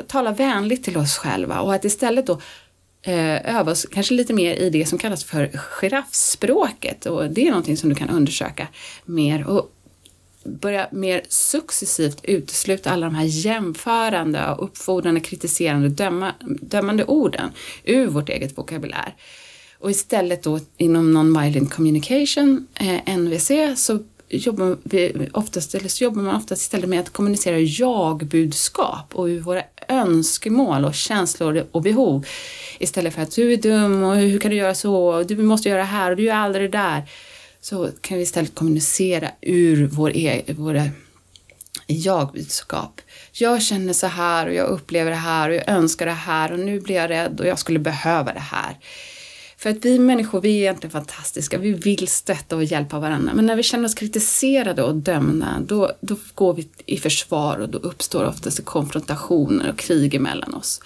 tala 0.06 0.32
vänligt 0.32 0.84
till 0.84 0.96
oss 0.96 1.16
själva 1.16 1.60
och 1.60 1.74
att 1.74 1.84
istället 1.84 2.26
då 2.26 2.40
Eh, 3.02 3.56
öva 3.56 3.72
oss 3.72 3.86
kanske 3.90 4.14
lite 4.14 4.32
mer 4.32 4.54
i 4.54 4.70
det 4.70 4.86
som 4.86 4.98
kallas 4.98 5.24
för 5.24 5.50
giraffspråket 5.80 7.06
och 7.06 7.30
det 7.30 7.46
är 7.46 7.50
någonting 7.50 7.76
som 7.76 7.88
du 7.88 7.94
kan 7.94 8.10
undersöka 8.10 8.68
mer. 9.04 9.46
Och 9.48 9.72
börja 10.44 10.88
mer 10.92 11.22
successivt 11.28 12.20
utesluta 12.22 12.90
alla 12.90 13.06
de 13.06 13.14
här 13.14 13.24
jämförande, 13.24 14.56
uppfordrande, 14.58 15.20
kritiserande, 15.20 15.88
döma, 15.88 16.34
dömande 16.60 17.04
orden 17.04 17.50
ur 17.84 18.06
vårt 18.06 18.28
eget 18.28 18.58
vokabulär. 18.58 19.14
Och 19.78 19.90
istället 19.90 20.42
då 20.42 20.60
inom 20.76 21.12
non-violent 21.16 21.70
communication, 21.70 22.66
eh, 22.74 23.16
NVC, 23.18 23.50
så 23.76 23.98
jobbar, 24.32 24.76
vi 24.82 25.28
oftast, 25.32 25.74
eller 25.74 25.88
så 25.88 26.04
jobbar 26.04 26.22
man 26.22 26.36
oftast 26.36 26.62
istället 26.62 26.88
med 26.88 27.00
att 27.00 27.10
kommunicera 27.12 27.58
jag-budskap 27.58 29.14
och 29.14 29.30
våra 29.30 29.62
önskemål 29.88 30.84
och 30.84 30.94
känslor 30.94 31.66
och 31.70 31.82
behov. 31.82 32.26
Istället 32.78 33.14
för 33.14 33.22
att 33.22 33.34
du 33.34 33.52
är 33.52 33.56
dum 33.56 34.02
och 34.02 34.16
hur 34.16 34.38
kan 34.38 34.50
du 34.50 34.56
göra 34.56 34.74
så, 34.74 35.22
du 35.22 35.36
måste 35.36 35.68
göra 35.68 35.78
det 35.78 35.84
här 35.84 36.10
och 36.10 36.16
du 36.16 36.22
gör 36.22 36.34
aldrig 36.34 36.70
det 36.70 36.78
där 36.78 37.02
så 37.60 37.90
kan 38.00 38.16
vi 38.16 38.22
istället 38.22 38.54
kommunicera 38.54 39.30
ur 39.40 39.86
vår 39.86 40.16
e 40.16 40.42
våra 40.48 40.88
jag-budskap. 41.86 43.00
Jag 43.32 43.62
känner 43.62 43.92
så 43.92 44.06
här 44.06 44.46
och 44.46 44.54
jag 44.54 44.68
upplever 44.68 45.10
det 45.10 45.16
här 45.16 45.48
och 45.48 45.54
jag 45.54 45.68
önskar 45.68 46.06
det 46.06 46.12
här 46.12 46.52
och 46.52 46.58
nu 46.58 46.80
blir 46.80 46.96
jag 46.96 47.10
rädd 47.10 47.40
och 47.40 47.46
jag 47.46 47.58
skulle 47.58 47.78
behöva 47.78 48.32
det 48.32 48.40
här. 48.40 48.78
För 49.62 49.70
att 49.70 49.84
vi 49.84 49.98
människor, 49.98 50.40
vi 50.40 50.48
är 50.48 50.60
egentligen 50.60 50.90
fantastiska. 50.90 51.58
Vi 51.58 51.72
vill 51.72 52.08
stötta 52.08 52.56
och 52.56 52.64
hjälpa 52.64 52.98
varandra. 52.98 53.32
Men 53.34 53.46
när 53.46 53.56
vi 53.56 53.62
känner 53.62 53.84
oss 53.84 53.94
kritiserade 53.94 54.82
och 54.82 54.94
dömda, 54.94 55.62
då, 55.66 55.92
då 56.00 56.16
går 56.34 56.54
vi 56.54 56.68
i 56.86 56.96
försvar 56.96 57.58
och 57.58 57.68
då 57.68 57.78
uppstår 57.78 58.24
oftast 58.24 58.64
konfrontationer 58.64 59.70
och 59.70 59.78
krig 59.78 60.14
emellan 60.14 60.54
oss. 60.54 60.80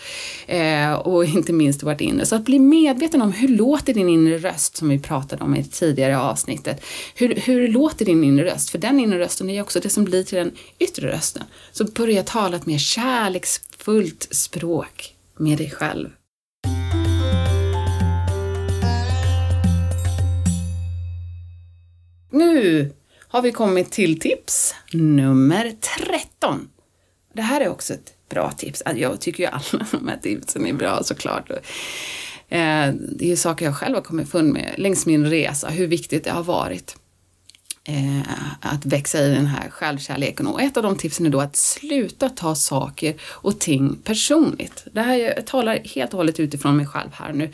Eh, 0.47 0.93
och 0.93 1.25
inte 1.25 1.53
minst 1.53 1.83
i 1.83 1.87
vårt 1.87 2.01
inre. 2.01 2.27
Så 2.27 2.37
att 2.37 2.45
bli 2.45 2.59
medveten 2.59 3.23
om 3.23 3.33
hur 3.33 3.49
låter 3.49 3.95
din 3.95 4.09
inre 4.09 4.39
röst, 4.39 4.77
som 4.77 4.89
vi 4.89 4.99
pratade 4.99 5.45
om 5.45 5.55
i 5.55 5.63
det 5.63 5.71
tidigare 5.71 6.19
avsnittet. 6.19 6.85
Hur, 7.15 7.35
hur 7.35 7.69
låter 7.69 8.05
din 8.05 8.25
inre 8.25 8.45
röst? 8.45 8.71
För 8.71 8.79
den 8.79 9.01
inre 9.01 9.19
rösten 9.19 9.51
är 9.51 9.63
också 9.63 9.81
det 9.81 9.91
som 9.91 10.05
blir 10.05 10.23
till 10.23 10.39
den 10.39 10.53
yttre 10.79 11.13
rösten. 11.13 11.43
Så 11.73 11.85
börja 11.85 12.23
tala 12.23 12.57
ett 12.57 12.67
mer 12.67 12.79
kärleksfullt 12.79 14.29
språk 14.31 15.15
med 15.39 15.59
dig 15.59 15.71
själv. 15.71 16.09
Nu 22.37 22.93
har 23.29 23.43
vi 23.43 23.53
kommit 23.53 23.93
till 23.93 24.21
tips 24.21 24.75
nummer 24.93 25.73
13. 26.09 26.69
Det 27.35 27.43
här 27.43 27.61
är 27.61 27.69
också 27.69 27.95
ett 27.95 28.13
bra 28.31 28.51
tips. 28.51 28.83
Alltså, 28.83 29.03
jag 29.03 29.21
tycker 29.21 29.43
ju 29.43 29.49
alla 29.49 29.87
de 29.91 30.09
här 30.09 30.17
tipsen 30.17 30.67
är 30.67 30.73
bra 30.73 31.03
såklart. 31.03 31.51
Eh, 31.51 31.59
det 32.95 33.25
är 33.25 33.29
ju 33.29 33.37
saker 33.37 33.65
jag 33.65 33.77
själv 33.77 33.95
har 33.95 34.03
kommit 34.03 34.29
fund 34.29 34.53
med 34.53 34.75
längs 34.77 35.07
min 35.07 35.27
resa, 35.27 35.69
hur 35.69 35.87
viktigt 35.87 36.25
det 36.25 36.31
har 36.31 36.43
varit 36.43 36.97
eh, 37.85 38.21
att 38.61 38.87
växa 38.87 39.25
i 39.25 39.29
den 39.29 39.47
här 39.47 39.71
självkärleken. 39.71 40.47
Och 40.47 40.63
ett 40.63 40.77
av 40.77 40.83
de 40.83 40.97
tipsen 40.97 41.27
är 41.27 41.31
då 41.31 41.41
att 41.41 41.57
sluta 41.57 42.29
ta 42.29 42.55
saker 42.55 43.15
och 43.23 43.61
ting 43.61 43.97
personligt. 44.05 44.87
Det 44.93 45.03
här 45.03 45.17
jag 45.17 45.47
talar 45.47 45.79
helt 45.85 46.13
och 46.13 46.17
hållet 46.17 46.41
utifrån 46.41 46.77
mig 46.77 46.87
själv 46.87 47.11
här 47.13 47.33
nu. 47.33 47.51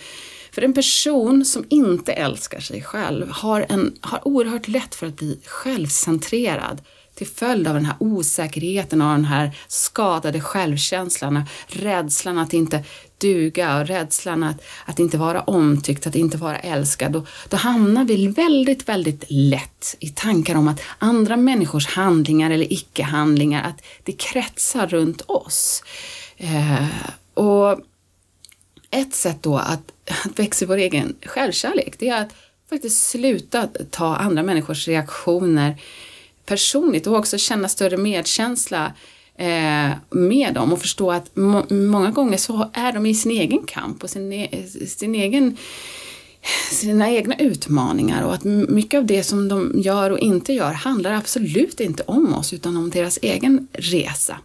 För 0.55 0.63
en 0.63 0.75
person 0.75 1.45
som 1.45 1.65
inte 1.69 2.13
älskar 2.13 2.61
sig 2.61 2.83
själv 2.83 3.31
har, 3.31 3.67
en, 3.69 3.97
har 4.01 4.29
oerhört 4.29 4.69
lätt 4.69 4.95
för 4.95 5.07
att 5.07 5.17
bli 5.17 5.41
självcentrerad 5.47 6.83
till 7.15 7.27
följd 7.27 7.69
av 7.69 7.75
den 7.75 7.85
här 7.85 7.97
osäkerheten 7.99 9.03
och 9.03 9.13
den 9.13 9.25
här 9.25 9.57
skadade 9.69 10.41
självkänslan, 10.41 11.45
rädslan 11.67 12.39
att 12.39 12.53
inte 12.53 12.85
duga 13.19 13.81
och 13.81 13.87
rädslan 13.87 14.43
att, 14.43 14.63
att 14.85 14.99
inte 14.99 15.19
vara 15.19 15.41
omtyckt, 15.41 16.07
att 16.07 16.15
inte 16.15 16.37
vara 16.37 16.59
älskad. 16.59 17.17
Och 17.17 17.27
då 17.49 17.57
hamnar 17.57 18.05
vi 18.05 18.27
väldigt, 18.27 18.89
väldigt 18.89 19.25
lätt 19.29 19.97
i 20.01 20.09
tankar 20.09 20.55
om 20.55 20.69
att 20.69 20.81
andra 20.99 21.37
människors 21.37 21.87
handlingar 21.87 22.51
eller 22.51 22.73
icke-handlingar, 22.73 23.63
att 23.69 23.85
det 24.03 24.13
kretsar 24.13 24.87
runt 24.87 25.21
oss. 25.27 25.83
Eh, 26.37 26.87
och 27.35 27.81
ett 28.93 29.15
sätt 29.15 29.43
då 29.43 29.57
att, 29.57 29.93
att 30.25 30.39
växa 30.39 30.67
vår 30.67 30.77
egen 30.77 31.17
självkärlek, 31.23 31.95
det 31.99 32.09
är 32.09 32.23
att 32.23 32.35
faktiskt 32.71 33.09
sluta 33.09 33.69
ta 33.91 34.17
andra 34.17 34.43
människors 34.43 34.89
reaktioner 34.89 35.77
personligt 36.47 37.07
och 37.07 37.17
också 37.17 37.39
känna 37.39 37.69
större 37.69 37.97
medkänsla 37.97 38.93
eh, 39.37 39.91
med 40.11 40.55
dem 40.55 40.73
och 40.73 40.81
förstå 40.81 41.13
att 41.13 41.37
må 41.37 41.65
många 41.71 42.11
gånger 42.11 42.37
så 42.37 42.71
är 42.73 42.93
de 42.93 43.07
i 43.07 43.15
sin 43.15 43.33
egen 43.33 43.63
kamp 43.67 44.03
och 44.03 44.11
sin, 44.11 44.33
e 44.33 44.67
sin 44.87 45.15
egen 45.15 45.57
sina 46.71 47.11
egna 47.11 47.39
utmaningar 47.39 48.23
och 48.23 48.35
att 48.35 48.45
mycket 48.45 48.99
av 48.99 49.07
det 49.07 49.23
som 49.23 49.49
de 49.49 49.73
gör 49.77 50.11
och 50.11 50.19
inte 50.19 50.53
gör 50.53 50.73
handlar 50.73 51.13
absolut 51.13 51.81
inte 51.81 52.03
om 52.03 52.35
oss 52.35 52.53
utan 52.53 52.77
om 52.77 52.91
deras 52.91 53.19
egen 53.23 53.69
resa. 53.73 54.39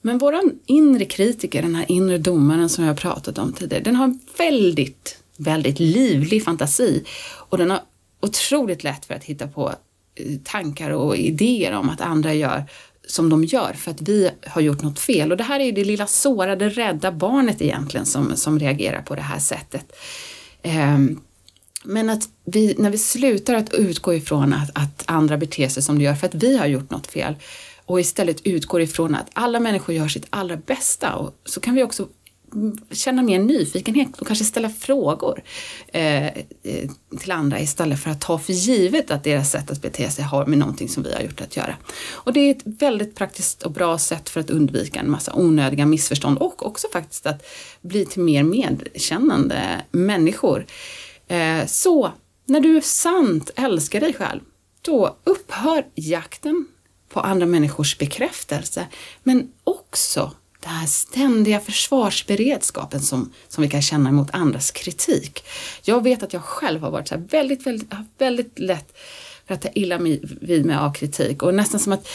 Men 0.00 0.18
våran 0.18 0.58
inre 0.66 1.04
kritiker, 1.04 1.62
den 1.62 1.74
här 1.74 1.84
inre 1.88 2.18
domaren 2.18 2.68
som 2.68 2.84
jag 2.84 2.90
har 2.90 2.96
pratat 2.96 3.38
om 3.38 3.52
tidigare, 3.52 3.84
den 3.84 3.96
har 3.96 4.04
en 4.04 4.20
väldigt, 4.38 5.22
väldigt 5.36 5.80
livlig 5.80 6.44
fantasi 6.44 7.04
och 7.48 7.58
den 7.58 7.70
har 7.70 7.80
otroligt 8.20 8.84
lätt 8.84 9.04
för 9.04 9.14
att 9.14 9.24
hitta 9.24 9.48
på 9.48 9.74
eh, 10.14 10.38
tankar 10.44 10.90
och 10.90 11.16
idéer 11.16 11.72
om 11.72 11.88
att 11.88 12.00
andra 12.00 12.34
gör 12.34 12.64
som 13.06 13.30
de 13.30 13.44
gör 13.44 13.72
för 13.72 13.90
att 13.90 14.00
vi 14.00 14.30
har 14.46 14.62
gjort 14.62 14.82
något 14.82 14.98
fel. 14.98 15.30
Och 15.30 15.38
det 15.38 15.44
här 15.44 15.60
är 15.60 15.64
ju 15.64 15.72
det 15.72 15.84
lilla 15.84 16.06
sårade, 16.06 16.68
rädda 16.68 17.12
barnet 17.12 17.62
egentligen 17.62 18.06
som, 18.06 18.36
som 18.36 18.58
reagerar 18.58 19.02
på 19.02 19.14
det 19.14 19.22
här 19.22 19.38
sättet. 19.38 19.92
Um, 20.62 21.20
men 21.84 22.10
att 22.10 22.28
vi, 22.44 22.74
när 22.78 22.90
vi 22.90 22.98
slutar 22.98 23.54
att 23.54 23.74
utgå 23.74 24.14
ifrån 24.14 24.52
att, 24.52 24.70
att 24.74 25.02
andra 25.06 25.36
beter 25.36 25.68
sig 25.68 25.82
som 25.82 25.98
de 25.98 26.04
gör 26.04 26.14
för 26.14 26.26
att 26.26 26.34
vi 26.34 26.58
har 26.58 26.66
gjort 26.66 26.90
något 26.90 27.06
fel 27.06 27.34
och 27.88 28.00
istället 28.00 28.46
utgår 28.46 28.80
ifrån 28.80 29.14
att 29.14 29.30
alla 29.32 29.60
människor 29.60 29.94
gör 29.94 30.08
sitt 30.08 30.26
allra 30.30 30.56
bästa 30.56 31.14
och 31.14 31.34
så 31.44 31.60
kan 31.60 31.74
vi 31.74 31.82
också 31.82 32.08
känna 32.90 33.22
mer 33.22 33.38
nyfikenhet 33.38 34.20
och 34.20 34.26
kanske 34.26 34.44
ställa 34.44 34.70
frågor 34.70 35.42
eh, 35.86 36.26
eh, 36.26 36.90
till 37.18 37.32
andra 37.32 37.60
istället 37.60 38.02
för 38.02 38.10
att 38.10 38.20
ta 38.20 38.38
för 38.38 38.52
givet 38.52 39.10
att 39.10 39.24
deras 39.24 39.50
sätt 39.50 39.70
att 39.70 39.82
bete 39.82 40.10
sig 40.10 40.24
har 40.24 40.46
med 40.46 40.58
någonting 40.58 40.88
som 40.88 41.02
vi 41.02 41.14
har 41.14 41.20
gjort 41.20 41.40
att 41.40 41.56
göra. 41.56 41.76
Och 42.10 42.32
det 42.32 42.40
är 42.40 42.50
ett 42.50 42.62
väldigt 42.64 43.14
praktiskt 43.14 43.62
och 43.62 43.72
bra 43.72 43.98
sätt 43.98 44.28
för 44.28 44.40
att 44.40 44.50
undvika 44.50 45.00
en 45.00 45.10
massa 45.10 45.32
onödiga 45.34 45.86
missförstånd 45.86 46.38
och 46.38 46.66
också 46.66 46.88
faktiskt 46.92 47.26
att 47.26 47.46
bli 47.80 48.06
till 48.06 48.22
mer 48.22 48.42
medkännande 48.42 49.62
människor. 49.90 50.66
Eh, 51.28 51.66
så 51.66 52.12
när 52.46 52.60
du 52.60 52.80
sant 52.80 53.50
älskar 53.56 54.00
dig 54.00 54.12
själv, 54.12 54.40
då 54.82 55.16
upphör 55.24 55.86
jakten 55.94 56.66
på 57.08 57.20
andra 57.20 57.46
människors 57.46 57.98
bekräftelse, 57.98 58.86
men 59.22 59.52
också 59.64 60.32
den 60.60 60.72
här 60.72 60.86
ständiga 60.86 61.60
försvarsberedskapen 61.60 63.00
som, 63.00 63.32
som 63.48 63.62
vi 63.62 63.68
kan 63.68 63.82
känna 63.82 64.12
mot 64.12 64.34
andras 64.34 64.70
kritik. 64.70 65.44
Jag 65.82 66.02
vet 66.02 66.22
att 66.22 66.32
jag 66.32 66.42
själv 66.42 66.80
har 66.80 66.90
varit 66.90 67.08
så 67.08 67.16
väldigt, 67.30 67.66
väldigt, 67.66 67.92
väldigt 68.18 68.58
lätt 68.58 68.96
för 69.48 69.54
att 69.54 69.62
ta 69.62 69.68
illa 69.74 69.98
vid 70.40 70.66
mig 70.66 70.76
av 70.76 70.92
kritik 70.92 71.42
och 71.42 71.54
nästan 71.54 71.80
som 71.80 71.92
att 71.92 72.08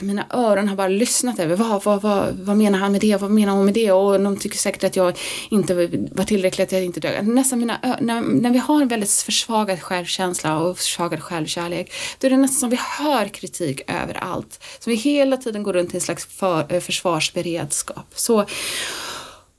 mina 0.00 0.26
öron 0.30 0.68
har 0.68 0.76
bara 0.76 0.88
lyssnat 0.88 1.38
över 1.38 1.56
vad, 1.56 1.84
vad, 1.84 2.02
vad, 2.02 2.34
vad 2.34 2.56
menar 2.56 2.78
han 2.78 2.92
med 2.92 3.00
det, 3.00 3.16
vad 3.16 3.30
menar 3.30 3.52
hon 3.52 3.64
med 3.64 3.74
det 3.74 3.92
och 3.92 4.20
de 4.20 4.36
tycker 4.36 4.58
säkert 4.58 4.84
att 4.84 4.96
jag 4.96 5.18
inte 5.50 5.74
var 6.12 6.24
tillräcklig, 6.24 6.64
att 6.64 6.72
jag 6.72 6.84
inte 6.84 7.00
dög. 7.00 7.26
Nästan 7.26 7.58
mina 7.58 7.78
när, 8.00 8.20
när 8.20 8.50
vi 8.50 8.58
har 8.58 8.82
en 8.82 8.88
väldigt 8.88 9.10
försvagad 9.10 9.82
självkänsla 9.82 10.58
och 10.58 10.78
försvagad 10.78 11.22
självkärlek 11.22 11.92
då 12.18 12.26
är 12.26 12.30
det 12.30 12.36
nästan 12.36 12.60
som 12.60 12.70
vi 12.70 12.78
hör 12.98 13.28
kritik 13.28 13.80
överallt. 13.86 14.64
Som 14.78 14.90
vi 14.90 14.96
hela 14.96 15.36
tiden 15.36 15.62
går 15.62 15.72
runt 15.72 15.94
i 15.94 15.96
en 15.96 16.00
slags 16.00 16.26
för, 16.26 16.80
försvarsberedskap. 16.80 18.06
Så 18.14 18.46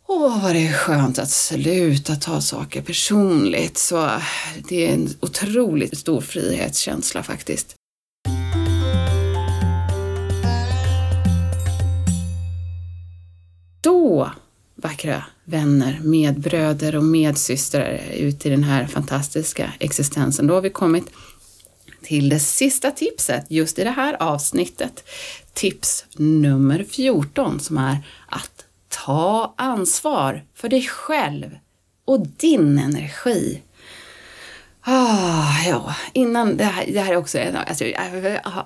Åh, 0.07 0.43
vad 0.43 0.55
det 0.55 0.67
är 0.67 0.73
skönt 0.73 1.19
att 1.19 1.29
sluta 1.29 2.15
ta 2.15 2.41
saker 2.41 2.81
personligt. 2.81 3.77
Så 3.77 4.05
eh, 4.05 4.21
det 4.69 4.87
är 4.87 4.93
en 4.93 5.09
otroligt 5.19 5.97
stor 5.97 6.21
frihetskänsla 6.21 7.23
faktiskt. 7.23 7.75
Då, 13.81 14.31
vackra 14.75 15.23
vänner, 15.43 15.99
medbröder 16.03 16.95
och 16.95 17.03
medsystrar 17.03 18.01
ut 18.13 18.45
i 18.45 18.49
den 18.49 18.63
här 18.63 18.87
fantastiska 18.87 19.73
existensen, 19.79 20.47
då 20.47 20.53
har 20.53 20.61
vi 20.61 20.69
kommit 20.69 21.05
till 22.01 22.29
det 22.29 22.39
sista 22.39 22.91
tipset 22.91 23.45
just 23.49 23.79
i 23.79 23.83
det 23.83 23.89
här 23.89 24.23
avsnittet. 24.23 25.03
Tips 25.53 26.05
nummer 26.15 26.85
14 26.89 27.59
som 27.59 27.77
är 27.77 27.97
att 28.27 28.64
Ta 28.95 29.53
ansvar 29.57 30.43
för 30.53 30.69
dig 30.69 30.81
själv 30.81 31.57
och 32.05 32.27
din 32.27 32.79
energi. 32.79 33.61
Ah, 34.87 35.63
ja, 35.67 35.95
innan 36.13 36.57
det 36.57 36.63
här, 36.63 36.85
det 36.87 36.99
här 36.99 37.13
är 37.13 37.17
också 37.17 37.39
alltså, 37.67 37.85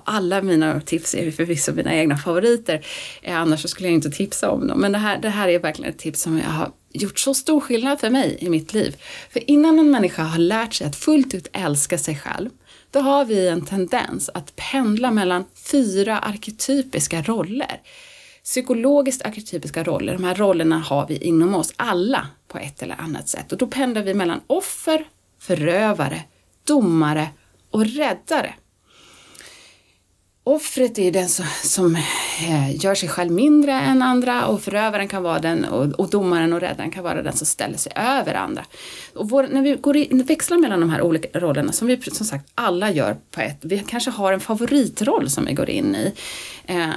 alla 0.04 0.42
mina 0.42 0.80
tips 0.80 1.14
är 1.14 1.30
förvisso 1.30 1.72
mina 1.72 1.94
egna 1.94 2.16
favoriter, 2.16 2.86
eh, 3.22 3.36
annars 3.36 3.62
så 3.62 3.68
skulle 3.68 3.88
jag 3.88 3.94
inte 3.94 4.10
tipsa 4.10 4.50
om 4.50 4.66
dem. 4.66 4.80
Men 4.80 4.92
det 4.92 4.98
här, 4.98 5.18
det 5.18 5.28
här 5.28 5.48
är 5.48 5.58
verkligen 5.58 5.90
ett 5.90 5.98
tips 5.98 6.22
som 6.22 6.38
jag 6.38 6.44
har 6.44 6.70
gjort 6.92 7.18
så 7.18 7.34
stor 7.34 7.60
skillnad 7.60 8.00
för 8.00 8.10
mig 8.10 8.36
i 8.40 8.48
mitt 8.48 8.72
liv. 8.72 8.96
För 9.30 9.50
innan 9.50 9.78
en 9.78 9.90
människa 9.90 10.22
har 10.22 10.38
lärt 10.38 10.74
sig 10.74 10.86
att 10.86 10.96
fullt 10.96 11.34
ut 11.34 11.48
älska 11.52 11.98
sig 11.98 12.16
själv, 12.16 12.50
då 12.90 13.00
har 13.00 13.24
vi 13.24 13.48
en 13.48 13.64
tendens 13.64 14.30
att 14.34 14.56
pendla 14.56 15.10
mellan 15.10 15.44
fyra 15.54 16.18
arketypiska 16.18 17.22
roller 17.22 17.80
psykologiskt 18.44 19.26
arketypiska 19.26 19.84
roller, 19.84 20.12
de 20.12 20.24
här 20.24 20.34
rollerna 20.34 20.78
har 20.78 21.06
vi 21.06 21.16
inom 21.16 21.54
oss 21.54 21.72
alla 21.76 22.26
på 22.48 22.58
ett 22.58 22.82
eller 22.82 23.00
annat 23.00 23.28
sätt 23.28 23.52
och 23.52 23.58
då 23.58 23.66
pendlar 23.66 24.02
vi 24.02 24.14
mellan 24.14 24.40
offer, 24.46 25.04
förövare, 25.38 26.22
domare 26.66 27.28
och 27.70 27.86
räddare. 27.86 28.54
Offret 30.44 30.98
är 30.98 31.12
den 31.12 31.28
som, 31.28 31.46
som 31.64 31.98
gör 32.74 32.94
sig 32.94 33.08
själv 33.08 33.32
mindre 33.32 33.72
än 33.72 34.02
andra 34.02 34.46
och 34.46 34.62
förövaren 34.62 35.08
kan 35.08 35.22
vara 35.22 35.38
den 35.38 35.64
och, 35.64 36.00
och 36.00 36.10
domaren 36.10 36.52
och 36.52 36.60
räddaren 36.60 36.90
kan 36.90 37.04
vara 37.04 37.22
den 37.22 37.36
som 37.36 37.46
ställer 37.46 37.76
sig 37.76 37.92
över 37.96 38.34
andra. 38.34 38.64
Och 39.14 39.30
vår, 39.30 39.48
när 39.50 39.62
vi 39.62 39.74
går 39.74 39.96
in, 39.96 40.22
växlar 40.22 40.58
mellan 40.58 40.80
de 40.80 40.90
här 40.90 41.02
olika 41.02 41.40
rollerna 41.40 41.72
som 41.72 41.88
vi 41.88 42.00
som 42.12 42.26
sagt 42.26 42.50
alla 42.54 42.90
gör 42.90 43.16
på 43.30 43.40
ett, 43.40 43.58
vi 43.60 43.78
kanske 43.78 44.10
har 44.10 44.32
en 44.32 44.40
favoritroll 44.40 45.30
som 45.30 45.44
vi 45.44 45.52
går 45.52 45.70
in 45.70 45.94
i. 45.94 46.12
Eh, 46.66 46.88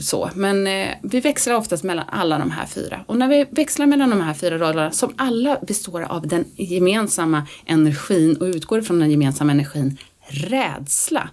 så, 0.00 0.30
men 0.34 0.66
eh, 0.66 0.88
vi 1.02 1.20
växlar 1.20 1.54
oftast 1.54 1.84
mellan 1.84 2.04
alla 2.08 2.38
de 2.38 2.50
här 2.50 2.66
fyra. 2.66 3.04
Och 3.06 3.16
när 3.16 3.28
vi 3.28 3.46
växlar 3.50 3.86
mellan 3.86 4.10
de 4.10 4.20
här 4.20 4.34
fyra 4.34 4.58
rollerna 4.58 4.90
som 4.90 5.14
alla 5.16 5.58
består 5.62 6.02
av 6.02 6.28
den 6.28 6.44
gemensamma 6.56 7.46
energin 7.66 8.36
och 8.36 8.44
utgår 8.44 8.80
från 8.80 8.98
den 8.98 9.10
gemensamma 9.10 9.52
energin 9.52 9.98
rädsla 10.28 11.30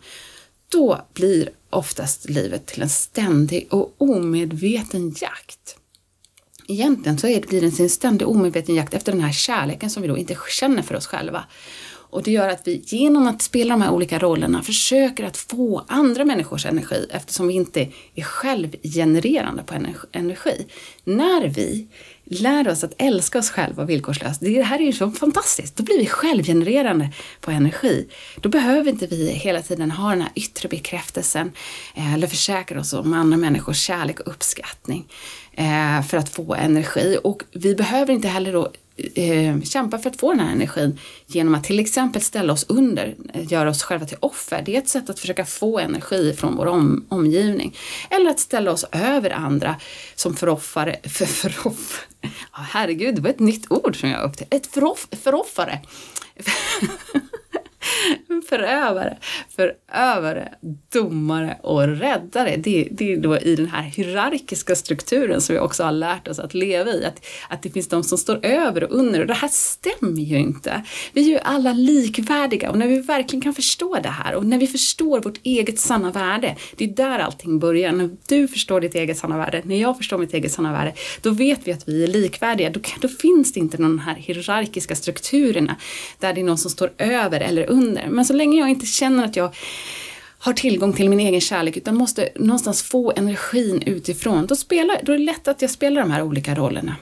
då 0.71 1.01
blir 1.13 1.49
oftast 1.69 2.29
livet 2.29 2.65
till 2.65 2.81
en 2.81 2.89
ständig 2.89 3.67
och 3.69 3.95
omedveten 3.97 5.15
jakt. 5.21 5.77
Egentligen 6.67 7.17
så 7.17 7.27
det, 7.27 7.47
blir 7.47 7.61
det 7.61 7.79
en 7.79 7.89
ständig 7.89 8.27
omedveten 8.27 8.75
jakt 8.75 8.93
efter 8.93 9.11
den 9.11 9.21
här 9.21 9.31
kärleken 9.31 9.89
som 9.89 10.01
vi 10.01 10.07
då 10.07 10.17
inte 10.17 10.37
känner 10.49 10.81
för 10.81 10.95
oss 10.95 11.07
själva. 11.07 11.43
Och 12.11 12.23
det 12.23 12.31
gör 12.31 12.49
att 12.49 12.67
vi 12.67 12.83
genom 12.85 13.27
att 13.27 13.41
spela 13.41 13.73
de 13.73 13.81
här 13.81 13.91
olika 13.91 14.19
rollerna 14.19 14.63
försöker 14.63 15.23
att 15.23 15.37
få 15.37 15.85
andra 15.87 16.25
människors 16.25 16.65
energi 16.65 17.07
eftersom 17.09 17.47
vi 17.47 17.53
inte 17.53 17.87
är 18.15 18.23
självgenererande 18.23 19.63
på 19.63 19.97
energi. 20.11 20.65
När 21.03 21.47
vi 21.47 21.87
lär 22.31 22.67
oss 22.67 22.83
att 22.83 22.93
älska 22.97 23.39
oss 23.39 23.49
själva 23.49 23.85
villkorslöst. 23.85 24.41
Det 24.41 24.61
här 24.61 24.79
är 24.79 24.85
ju 24.85 24.93
så 24.93 25.11
fantastiskt. 25.11 25.77
Då 25.77 25.83
blir 25.83 25.97
vi 25.97 26.05
självgenererande 26.05 27.09
på 27.41 27.51
energi. 27.51 28.07
Då 28.41 28.49
behöver 28.49 28.89
inte 28.89 29.07
vi 29.07 29.29
hela 29.29 29.61
tiden 29.61 29.91
ha 29.91 30.09
den 30.09 30.21
här 30.21 30.31
yttre 30.35 30.69
bekräftelsen 30.69 31.51
eh, 31.95 32.13
eller 32.13 32.27
försäkra 32.27 32.79
oss 32.79 32.93
om 32.93 33.13
andra 33.13 33.37
människors 33.37 33.77
kärlek 33.77 34.19
och 34.19 34.27
uppskattning 34.27 35.05
eh, 35.53 36.01
för 36.01 36.17
att 36.17 36.29
få 36.29 36.55
energi. 36.55 37.17
Och 37.23 37.43
vi 37.51 37.75
behöver 37.75 38.13
inte 38.13 38.27
heller 38.27 38.53
då 38.53 38.71
eh, 39.15 39.61
kämpa 39.61 39.97
för 39.97 40.09
att 40.09 40.19
få 40.19 40.31
den 40.31 40.39
här 40.39 40.51
energin 40.51 40.99
genom 41.27 41.55
att 41.55 41.63
till 41.63 41.79
exempel 41.79 42.21
ställa 42.21 42.53
oss 42.53 42.65
under, 42.69 43.15
eh, 43.33 43.51
göra 43.51 43.69
oss 43.69 43.83
själva 43.83 44.05
till 44.05 44.17
offer. 44.19 44.61
Det 44.65 44.75
är 44.75 44.79
ett 44.79 44.89
sätt 44.89 45.09
att 45.09 45.19
försöka 45.19 45.45
få 45.45 45.79
energi 45.79 46.33
från 46.33 46.55
vår 46.55 46.65
om, 46.65 47.05
omgivning. 47.09 47.77
Eller 48.09 48.29
att 48.29 48.39
ställa 48.39 48.71
oss 48.71 48.85
över 48.91 49.29
andra 49.29 49.75
som 50.15 50.35
föroffare, 50.35 50.95
för, 51.09 51.25
föroff, 51.25 52.07
Ja 52.21 52.59
herregud, 52.69 53.15
det 53.15 53.21
var 53.21 53.29
ett 53.29 53.39
nytt 53.39 53.71
ord 53.71 53.99
som 53.99 54.09
jag 54.09 54.23
upptäckte. 54.23 54.55
Ett 54.55 54.67
föroff, 54.67 55.07
föroffare. 55.23 55.79
förövare, 58.49 59.17
förövare, 59.55 60.53
domare 60.93 61.57
och 61.61 61.87
räddare. 61.87 62.57
Det, 62.57 62.87
det 62.91 63.13
är 63.13 63.17
då 63.17 63.37
i 63.37 63.55
den 63.55 63.67
här 63.67 63.81
hierarkiska 63.81 64.75
strukturen 64.75 65.41
som 65.41 65.55
vi 65.55 65.59
också 65.59 65.83
har 65.83 65.91
lärt 65.91 66.27
oss 66.27 66.39
att 66.39 66.53
leva 66.53 66.91
i. 66.91 67.05
Att, 67.05 67.25
att 67.49 67.63
det 67.63 67.69
finns 67.69 67.87
de 67.87 68.03
som 68.03 68.17
står 68.17 68.45
över 68.45 68.83
och 68.83 68.99
under 68.99 69.19
och 69.19 69.27
det 69.27 69.33
här 69.33 69.47
stämmer 69.51 70.21
ju 70.21 70.37
inte. 70.37 70.83
Vi 71.13 71.21
är 71.21 71.29
ju 71.29 71.39
alla 71.39 71.73
likvärdiga 71.73 72.71
och 72.71 72.77
när 72.77 72.87
vi 72.87 73.01
verkligen 73.01 73.41
kan 73.41 73.53
förstå 73.53 73.99
det 74.03 74.09
här 74.09 74.35
och 74.35 74.45
när 74.45 74.57
vi 74.57 74.67
förstår 74.67 75.21
vårt 75.21 75.39
eget 75.43 75.79
sanna 75.79 76.11
värde, 76.11 76.55
det 76.75 76.83
är 76.83 76.87
där 76.87 77.19
allting 77.19 77.59
börjar. 77.59 77.91
När 77.91 78.09
du 78.27 78.47
förstår 78.47 78.81
ditt 78.81 78.95
eget 78.95 79.17
sanna 79.17 79.37
värde, 79.37 79.61
när 79.65 79.75
jag 79.75 79.97
förstår 79.97 80.17
mitt 80.17 80.33
eget 80.33 80.51
sanna 80.51 80.71
värde, 80.71 80.93
då 81.21 81.31
vet 81.31 81.59
vi 81.63 81.73
att 81.73 81.87
vi 81.87 82.03
är 82.03 82.07
likvärdiga. 82.07 82.69
Då, 82.69 82.79
då 83.01 83.07
finns 83.07 83.53
det 83.53 83.59
inte 83.59 83.77
de 83.77 83.99
här 83.99 84.15
hierarkiska 84.15 84.95
strukturerna 84.95 85.75
där 86.19 86.33
det 86.33 86.41
är 86.41 86.45
någon 86.45 86.57
som 86.57 86.71
står 86.71 86.91
över 86.97 87.41
eller 87.41 87.70
under. 87.71 88.07
Men 88.09 88.25
så 88.25 88.33
länge 88.33 88.59
jag 88.59 88.69
inte 88.69 88.85
känner 88.85 89.25
att 89.25 89.35
jag 89.35 89.55
har 90.39 90.53
tillgång 90.53 90.93
till 90.93 91.09
min 91.09 91.19
egen 91.19 91.41
kärlek 91.41 91.77
utan 91.77 91.95
måste 91.95 92.29
någonstans 92.35 92.81
få 92.81 93.13
energin 93.15 93.83
utifrån, 93.85 94.47
då, 94.47 94.55
spelar, 94.55 94.99
då 95.03 95.11
är 95.11 95.17
det 95.17 95.23
lätt 95.23 95.47
att 95.47 95.61
jag 95.61 95.71
spelar 95.71 96.01
de 96.01 96.11
här 96.11 96.21
olika 96.21 96.55
rollerna. 96.55 96.95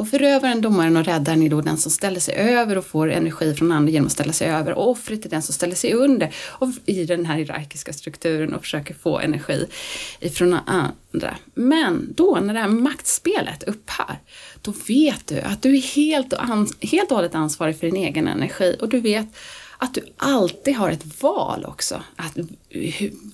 Och 0.00 0.08
förövaren, 0.08 0.60
domaren 0.60 0.96
och 0.96 1.04
räddaren 1.04 1.42
är 1.42 1.48
då 1.48 1.60
den 1.60 1.78
som 1.78 1.90
ställer 1.90 2.20
sig 2.20 2.34
över 2.34 2.78
och 2.78 2.86
får 2.86 3.10
energi 3.10 3.54
från 3.54 3.72
andra 3.72 3.92
genom 3.92 4.06
att 4.06 4.12
ställa 4.12 4.32
sig 4.32 4.48
över. 4.48 4.72
Och 4.72 4.90
offret 4.90 5.24
är 5.24 5.28
den 5.28 5.42
som 5.42 5.54
ställer 5.54 5.74
sig 5.74 5.92
under 5.92 6.34
och 6.36 6.68
i 6.86 7.04
den 7.04 7.26
här 7.26 7.36
hierarkiska 7.36 7.92
strukturen 7.92 8.54
och 8.54 8.60
försöker 8.60 8.94
få 8.94 9.18
energi 9.18 9.66
ifrån 10.20 10.58
andra. 10.66 11.36
Men 11.54 12.12
då 12.16 12.38
när 12.42 12.54
det 12.54 12.60
här 12.60 12.68
maktspelet 12.68 13.62
upphör, 13.62 14.18
då 14.62 14.74
vet 14.88 15.26
du 15.26 15.40
att 15.40 15.62
du 15.62 15.76
är 15.76 15.82
helt 15.82 16.32
och, 16.32 16.40
helt 16.80 17.10
och 17.10 17.16
hållet 17.16 17.34
ansvarig 17.34 17.78
för 17.78 17.86
din 17.86 17.96
egen 17.96 18.28
energi 18.28 18.76
och 18.80 18.88
du 18.88 19.00
vet 19.00 19.26
att 19.80 19.94
du 19.94 20.04
alltid 20.16 20.76
har 20.76 20.90
ett 20.90 21.22
val 21.22 21.64
också. 21.64 22.02
Att, 22.16 22.36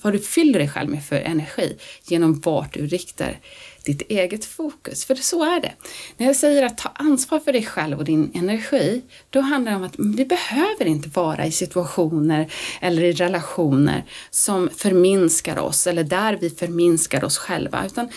vad 0.03 0.13
du 0.13 0.19
fyller 0.19 0.59
dig 0.59 0.69
själv 0.69 0.91
med 0.91 1.05
för 1.05 1.17
energi 1.17 1.77
genom 2.05 2.41
vart 2.41 2.75
du 2.75 2.87
riktar 2.87 3.41
ditt 3.85 4.03
eget 4.03 4.45
fokus. 4.45 5.05
För 5.05 5.15
så 5.15 5.45
är 5.45 5.61
det. 5.61 5.73
När 6.17 6.27
jag 6.27 6.37
säger 6.37 6.63
att 6.63 6.79
ta 6.79 6.89
ansvar 6.89 7.39
för 7.39 7.53
dig 7.53 7.65
själv 7.65 7.99
och 7.99 8.05
din 8.05 8.31
energi, 8.35 9.03
då 9.31 9.41
handlar 9.41 9.73
det 9.73 9.77
om 9.77 9.85
att 9.85 9.99
vi 9.99 10.25
behöver 10.25 10.85
inte 10.85 11.09
vara 11.09 11.47
i 11.47 11.53
situationer 11.53 12.53
eller 12.81 13.05
i 13.05 13.13
relationer 13.13 14.05
som 14.31 14.69
förminskar 14.77 15.59
oss 15.59 15.87
eller 15.87 16.05
där 16.05 16.39
vi 16.41 16.51
förminskar 16.51 17.25
oss 17.25 17.39
själva. 17.39 17.87
Utan 17.87 18.09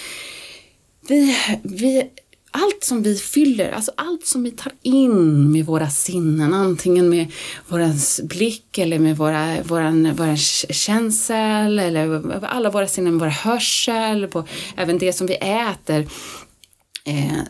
vi, 1.07 1.37
vi 1.63 2.09
allt 2.51 2.83
som 2.83 3.03
vi 3.03 3.15
fyller, 3.15 3.71
alltså 3.71 3.91
allt 3.97 4.25
som 4.25 4.43
vi 4.43 4.51
tar 4.51 4.71
in 4.81 5.51
med 5.51 5.65
våra 5.65 5.89
sinnen, 5.89 6.53
antingen 6.53 7.09
med 7.09 7.31
vår 7.67 8.23
blick 8.27 8.77
eller 8.77 8.99
med 8.99 9.17
våra, 9.17 9.63
våran, 9.63 10.15
våran 10.15 10.37
känsel 10.37 11.79
eller 11.79 12.45
alla 12.45 12.69
våra 12.69 12.87
sinnen, 12.87 13.17
vår 13.17 13.27
hörsel, 13.27 14.27
på, 14.27 14.45
även 14.77 14.97
det 14.97 15.13
som 15.13 15.27
vi 15.27 15.35
äter. 15.35 16.07
Eh, 17.05 17.41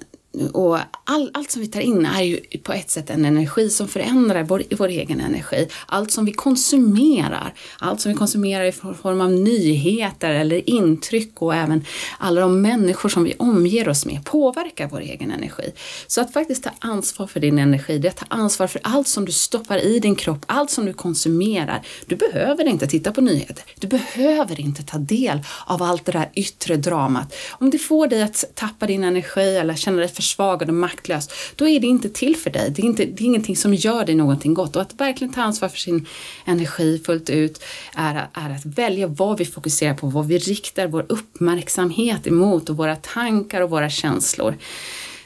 och 0.54 0.78
all, 1.04 1.32
allt 1.34 1.52
som 1.52 1.62
vi 1.62 1.68
tar 1.68 1.80
in 1.80 2.06
är 2.06 2.24
ju 2.24 2.40
på 2.64 2.74
ett 2.74 2.90
sätt 2.90 3.10
en 3.10 3.26
energi 3.26 3.70
som 3.70 3.88
förändrar 3.88 4.44
vår, 4.44 4.64
vår 4.78 4.88
egen 4.88 5.20
energi. 5.20 5.68
Allt 5.88 6.12
som 6.12 6.26
vi 6.26 6.32
konsumerar, 6.32 7.54
allt 7.80 8.02
som 8.02 8.12
vi 8.12 8.18
konsumerar 8.18 8.64
i 8.64 8.72
form 8.72 9.22
av 9.22 9.32
nyheter 9.32 10.30
eller 10.30 10.70
intryck 10.70 11.42
och 11.42 11.56
även 11.56 11.86
alla 12.18 12.42
de 12.42 12.62
människor 12.62 13.10
som 13.10 13.24
vi 13.24 13.36
omger 13.40 13.90
oss 13.90 14.06
med 14.06 14.26
påverkar 14.26 14.88
vår 14.88 15.00
egen 15.00 15.32
energi. 15.32 15.74
Så 16.08 16.22
att 16.22 16.34
faktiskt 16.34 16.64
ta 16.64 16.70
ansvar 16.80 17.28
för 17.28 17.40
din 17.40 17.60
energi, 17.60 17.98
det 17.98 18.08
är 18.08 18.10
att 18.10 18.18
ta 18.18 18.26
ansvar 18.30 18.68
för 18.68 18.82
allt 18.84 19.08
som 19.08 19.26
du 19.26 19.32
stoppar 19.32 19.78
i 19.78 20.00
din 20.00 20.16
kropp, 20.16 20.46
allt 20.46 20.72
som 20.72 20.86
du 20.86 20.94
konsumerar. 20.94 21.82
Du 22.06 22.16
behöver 22.16 22.68
inte 22.68 22.88
titta 22.88 23.12
på 23.12 23.22
nyheter, 23.22 23.64
du 23.80 23.88
behöver 23.88 24.60
inte 24.60 24.84
ta 24.84 24.98
del 24.98 25.40
av 25.66 25.84
allt 25.84 26.06
det 26.06 26.12
där 26.12 26.30
yttre 26.34 26.76
dramat. 26.76 27.36
Om 27.52 27.70
det 27.70 27.78
får 27.78 28.08
dig 28.08 28.24
att 28.24 28.44
tappa 28.56 28.88
din 28.88 29.04
energi 29.04 29.58
eller 29.58 29.76
känna 29.76 29.98
dig 29.98 30.10
försvagad 30.20 30.70
och 30.70 30.76
maktlös, 30.76 31.30
då 31.56 31.68
är 31.68 31.80
det 31.80 31.88
inte 31.88 32.10
till 32.10 32.36
för 32.36 32.50
dig. 32.50 32.72
Det 32.72 32.82
är, 32.82 32.86
inte, 32.86 33.06
det 33.06 33.24
är 33.24 33.26
ingenting 33.26 33.56
som 33.56 33.74
gör 33.74 34.06
dig 34.06 34.16
någonting 34.16 34.54
gott. 34.54 34.76
Och 34.76 34.82
att 34.82 34.94
verkligen 35.02 35.34
ta 35.34 35.42
ansvar 35.42 35.70
för 35.70 35.78
sin 35.78 36.06
energi 36.46 37.02
fullt 37.06 37.30
ut 37.30 37.64
är, 37.96 38.28
är 38.34 38.50
att 38.50 38.66
välja 38.66 39.08
vad 39.08 39.38
vi 39.38 39.46
fokuserar 39.46 39.94
på, 39.94 40.08
vad 40.08 40.28
vi 40.28 40.38
riktar 40.38 40.88
vår 40.88 41.06
uppmärksamhet 41.10 42.28
emot 42.28 42.70
och 42.70 42.78
våra 42.78 42.96
tankar 42.96 43.62
och 43.62 43.70
våra 43.70 43.90
känslor. 43.90 44.56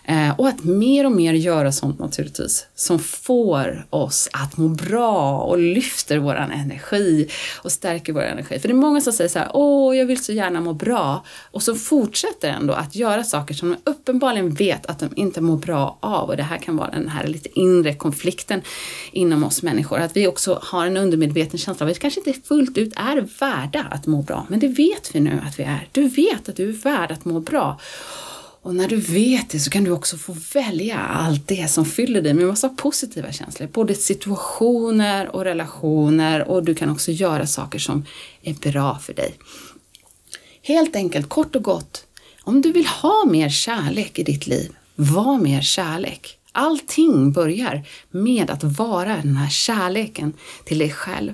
Eh, 0.05 0.39
och 0.39 0.47
att 0.47 0.63
mer 0.63 1.05
och 1.05 1.11
mer 1.11 1.33
göra 1.33 1.71
sånt 1.71 1.99
naturligtvis 1.99 2.67
som 2.75 2.99
får 2.99 3.85
oss 3.89 4.29
att 4.33 4.57
må 4.57 4.67
bra 4.67 5.39
och 5.39 5.57
lyfter 5.57 6.17
vår 6.17 6.35
energi 6.35 7.29
och 7.63 7.71
stärker 7.71 8.13
vår 8.13 8.21
energi. 8.21 8.59
För 8.59 8.67
det 8.67 8.71
är 8.71 8.75
många 8.75 9.01
som 9.01 9.13
säger 9.13 9.29
så 9.29 9.39
här, 9.39 9.49
åh 9.53 9.97
jag 9.97 10.05
vill 10.05 10.23
så 10.23 10.31
gärna 10.31 10.61
må 10.61 10.73
bra 10.73 11.25
och 11.51 11.63
så 11.63 11.75
fortsätter 11.75 12.49
ändå 12.49 12.73
att 12.73 12.95
göra 12.95 13.23
saker 13.23 13.53
som 13.53 13.69
de 13.69 13.91
uppenbarligen 13.91 14.53
vet 14.53 14.85
att 14.85 14.99
de 14.99 15.09
inte 15.15 15.41
mår 15.41 15.57
bra 15.57 15.97
av 15.99 16.29
och 16.29 16.37
det 16.37 16.43
här 16.43 16.57
kan 16.57 16.77
vara 16.77 16.91
den 16.91 17.09
här 17.09 17.27
lite 17.27 17.59
inre 17.59 17.93
konflikten 17.93 18.61
inom 19.11 19.43
oss 19.43 19.63
människor. 19.63 19.99
Att 19.99 20.17
vi 20.17 20.27
också 20.27 20.59
har 20.63 20.85
en 20.85 20.97
undermedveten 20.97 21.59
känsla 21.59 21.83
av 21.83 21.89
att 21.89 21.97
vi 21.97 22.01
kanske 22.01 22.19
inte 22.25 22.47
fullt 22.47 22.77
ut 22.77 22.93
är 22.95 23.27
värda 23.39 23.87
att 23.91 24.07
må 24.07 24.21
bra, 24.21 24.45
men 24.49 24.59
det 24.59 24.67
vet 24.67 25.15
vi 25.15 25.19
nu 25.19 25.41
att 25.47 25.59
vi 25.59 25.63
är. 25.63 25.87
Du 25.91 26.07
vet 26.07 26.49
att 26.49 26.55
du 26.55 26.69
är 26.69 26.73
värd 26.73 27.11
att 27.11 27.25
må 27.25 27.39
bra. 27.39 27.79
Och 28.63 28.76
när 28.76 28.88
du 28.88 28.95
vet 28.95 29.49
det 29.49 29.60
så 29.60 29.69
kan 29.69 29.84
du 29.84 29.91
också 29.91 30.17
få 30.17 30.36
välja 30.54 30.97
allt 30.97 31.47
det 31.47 31.71
som 31.71 31.86
fyller 31.86 32.21
dig 32.21 32.34
med 32.34 32.47
massa 32.47 32.69
positiva 32.69 33.32
känslor. 33.32 33.67
Både 33.67 33.95
situationer 33.95 35.36
och 35.36 35.43
relationer 35.43 36.47
och 36.47 36.63
du 36.63 36.76
kan 36.76 36.89
också 36.89 37.12
göra 37.12 37.47
saker 37.47 37.80
som 37.80 38.06
är 38.41 38.71
bra 38.71 38.99
för 38.99 39.13
dig. 39.13 39.34
Helt 40.62 40.95
enkelt, 40.95 41.30
kort 41.30 41.56
och 41.56 41.63
gott, 41.63 42.06
om 42.43 42.62
du 42.62 42.71
vill 42.71 42.86
ha 42.86 43.26
mer 43.26 43.49
kärlek 43.49 44.19
i 44.19 44.23
ditt 44.23 44.47
liv, 44.47 44.71
var 44.95 45.38
mer 45.38 45.62
kärlek. 45.62 46.38
Allting 46.55 47.31
börjar 47.31 47.87
med 48.11 48.49
att 48.49 48.63
vara 48.63 49.15
den 49.23 49.35
här 49.35 49.49
kärleken 49.49 50.33
till 50.65 50.79
dig 50.79 50.89
själv. 50.91 51.33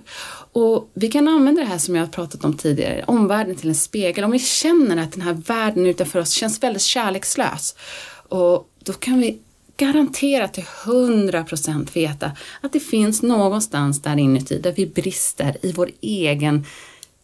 Och 0.51 0.91
vi 0.93 1.07
kan 1.07 1.27
använda 1.27 1.61
det 1.61 1.67
här 1.67 1.77
som 1.77 1.95
jag 1.95 2.03
har 2.03 2.11
pratat 2.11 2.45
om 2.45 2.57
tidigare, 2.57 3.03
omvärlden 3.07 3.55
till 3.55 3.69
en 3.69 3.75
spegel. 3.75 4.23
Om 4.23 4.31
vi 4.31 4.39
känner 4.39 5.03
att 5.03 5.11
den 5.11 5.21
här 5.21 5.33
världen 5.33 5.85
utanför 5.85 6.19
oss 6.19 6.31
känns 6.31 6.63
väldigt 6.63 6.81
kärlekslös, 6.81 7.75
och 8.29 8.69
då 8.83 8.93
kan 8.93 9.19
vi 9.19 9.39
garanterat 9.77 10.53
till 10.53 10.63
100% 10.63 11.93
veta 11.93 12.31
att 12.61 12.73
det 12.73 12.79
finns 12.79 13.21
någonstans 13.21 14.01
där 14.01 14.17
inuti 14.17 14.59
där 14.59 14.71
vi 14.71 14.85
brister 14.87 15.57
i 15.61 15.71
vår 15.71 15.89
egen 16.01 16.65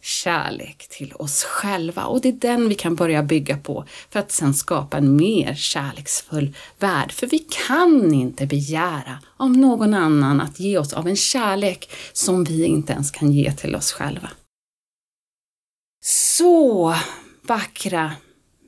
kärlek 0.06 0.88
till 0.88 1.12
oss 1.12 1.44
själva 1.44 2.04
och 2.04 2.20
det 2.20 2.28
är 2.28 2.32
den 2.32 2.68
vi 2.68 2.74
kan 2.74 2.94
börja 2.94 3.22
bygga 3.22 3.58
på 3.58 3.84
för 4.10 4.20
att 4.20 4.32
sen 4.32 4.54
skapa 4.54 4.96
en 4.96 5.16
mer 5.16 5.54
kärleksfull 5.54 6.56
värld. 6.78 7.12
För 7.12 7.26
vi 7.26 7.38
kan 7.38 8.14
inte 8.14 8.46
begära 8.46 9.18
av 9.36 9.50
någon 9.50 9.94
annan 9.94 10.40
att 10.40 10.60
ge 10.60 10.78
oss 10.78 10.92
av 10.92 11.08
en 11.08 11.16
kärlek 11.16 11.90
som 12.12 12.44
vi 12.44 12.64
inte 12.64 12.92
ens 12.92 13.10
kan 13.10 13.32
ge 13.32 13.52
till 13.52 13.74
oss 13.74 13.92
själva. 13.92 14.30
Så 16.04 16.94
vackra 17.42 18.12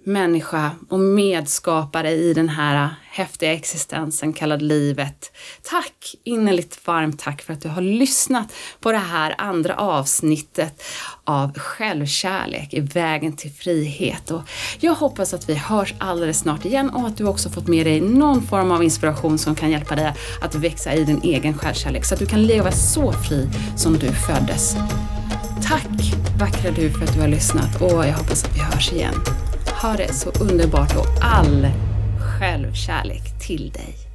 människa 0.08 0.70
och 0.88 1.00
medskapare 1.00 2.10
i 2.10 2.34
den 2.34 2.48
här 2.48 2.88
häftiga 3.10 3.52
existensen 3.52 4.32
kallad 4.32 4.62
livet. 4.62 5.32
Tack, 5.62 6.14
innerligt 6.24 6.86
varmt 6.86 7.18
tack 7.18 7.42
för 7.42 7.52
att 7.52 7.60
du 7.60 7.68
har 7.68 7.82
lyssnat 7.82 8.52
på 8.80 8.92
det 8.92 8.98
här 8.98 9.34
andra 9.38 9.74
avsnittet 9.74 10.82
av 11.24 11.58
självkärlek 11.58 12.74
i 12.74 12.80
vägen 12.80 13.36
till 13.36 13.50
frihet. 13.50 14.30
Och 14.30 14.42
jag 14.80 14.94
hoppas 14.94 15.34
att 15.34 15.48
vi 15.48 15.54
hörs 15.54 15.94
alldeles 15.98 16.38
snart 16.38 16.64
igen 16.64 16.90
och 16.90 17.06
att 17.06 17.16
du 17.16 17.24
också 17.24 17.50
fått 17.50 17.68
med 17.68 17.86
dig 17.86 18.00
någon 18.00 18.42
form 18.42 18.70
av 18.70 18.82
inspiration 18.82 19.38
som 19.38 19.54
kan 19.54 19.70
hjälpa 19.70 19.96
dig 19.96 20.14
att 20.42 20.54
växa 20.54 20.94
i 20.94 21.04
din 21.04 21.20
egen 21.22 21.58
självkärlek 21.58 22.04
så 22.04 22.14
att 22.14 22.20
du 22.20 22.26
kan 22.26 22.42
leva 22.42 22.72
så 22.72 23.12
fri 23.12 23.48
som 23.76 23.98
du 23.98 24.12
föddes. 24.12 24.76
Tack 25.62 26.14
vackra 26.38 26.70
du 26.70 26.90
för 26.90 27.04
att 27.04 27.14
du 27.14 27.20
har 27.20 27.28
lyssnat 27.28 27.82
och 27.82 28.06
jag 28.06 28.12
hoppas 28.12 28.44
att 28.44 28.56
vi 28.56 28.60
hörs 28.60 28.92
igen. 28.92 29.14
Ha 29.82 29.96
det 29.96 30.12
så 30.12 30.30
underbart 30.30 30.96
och 30.96 31.06
all 31.20 31.66
självkärlek 32.18 33.38
till 33.40 33.70
dig. 33.70 34.07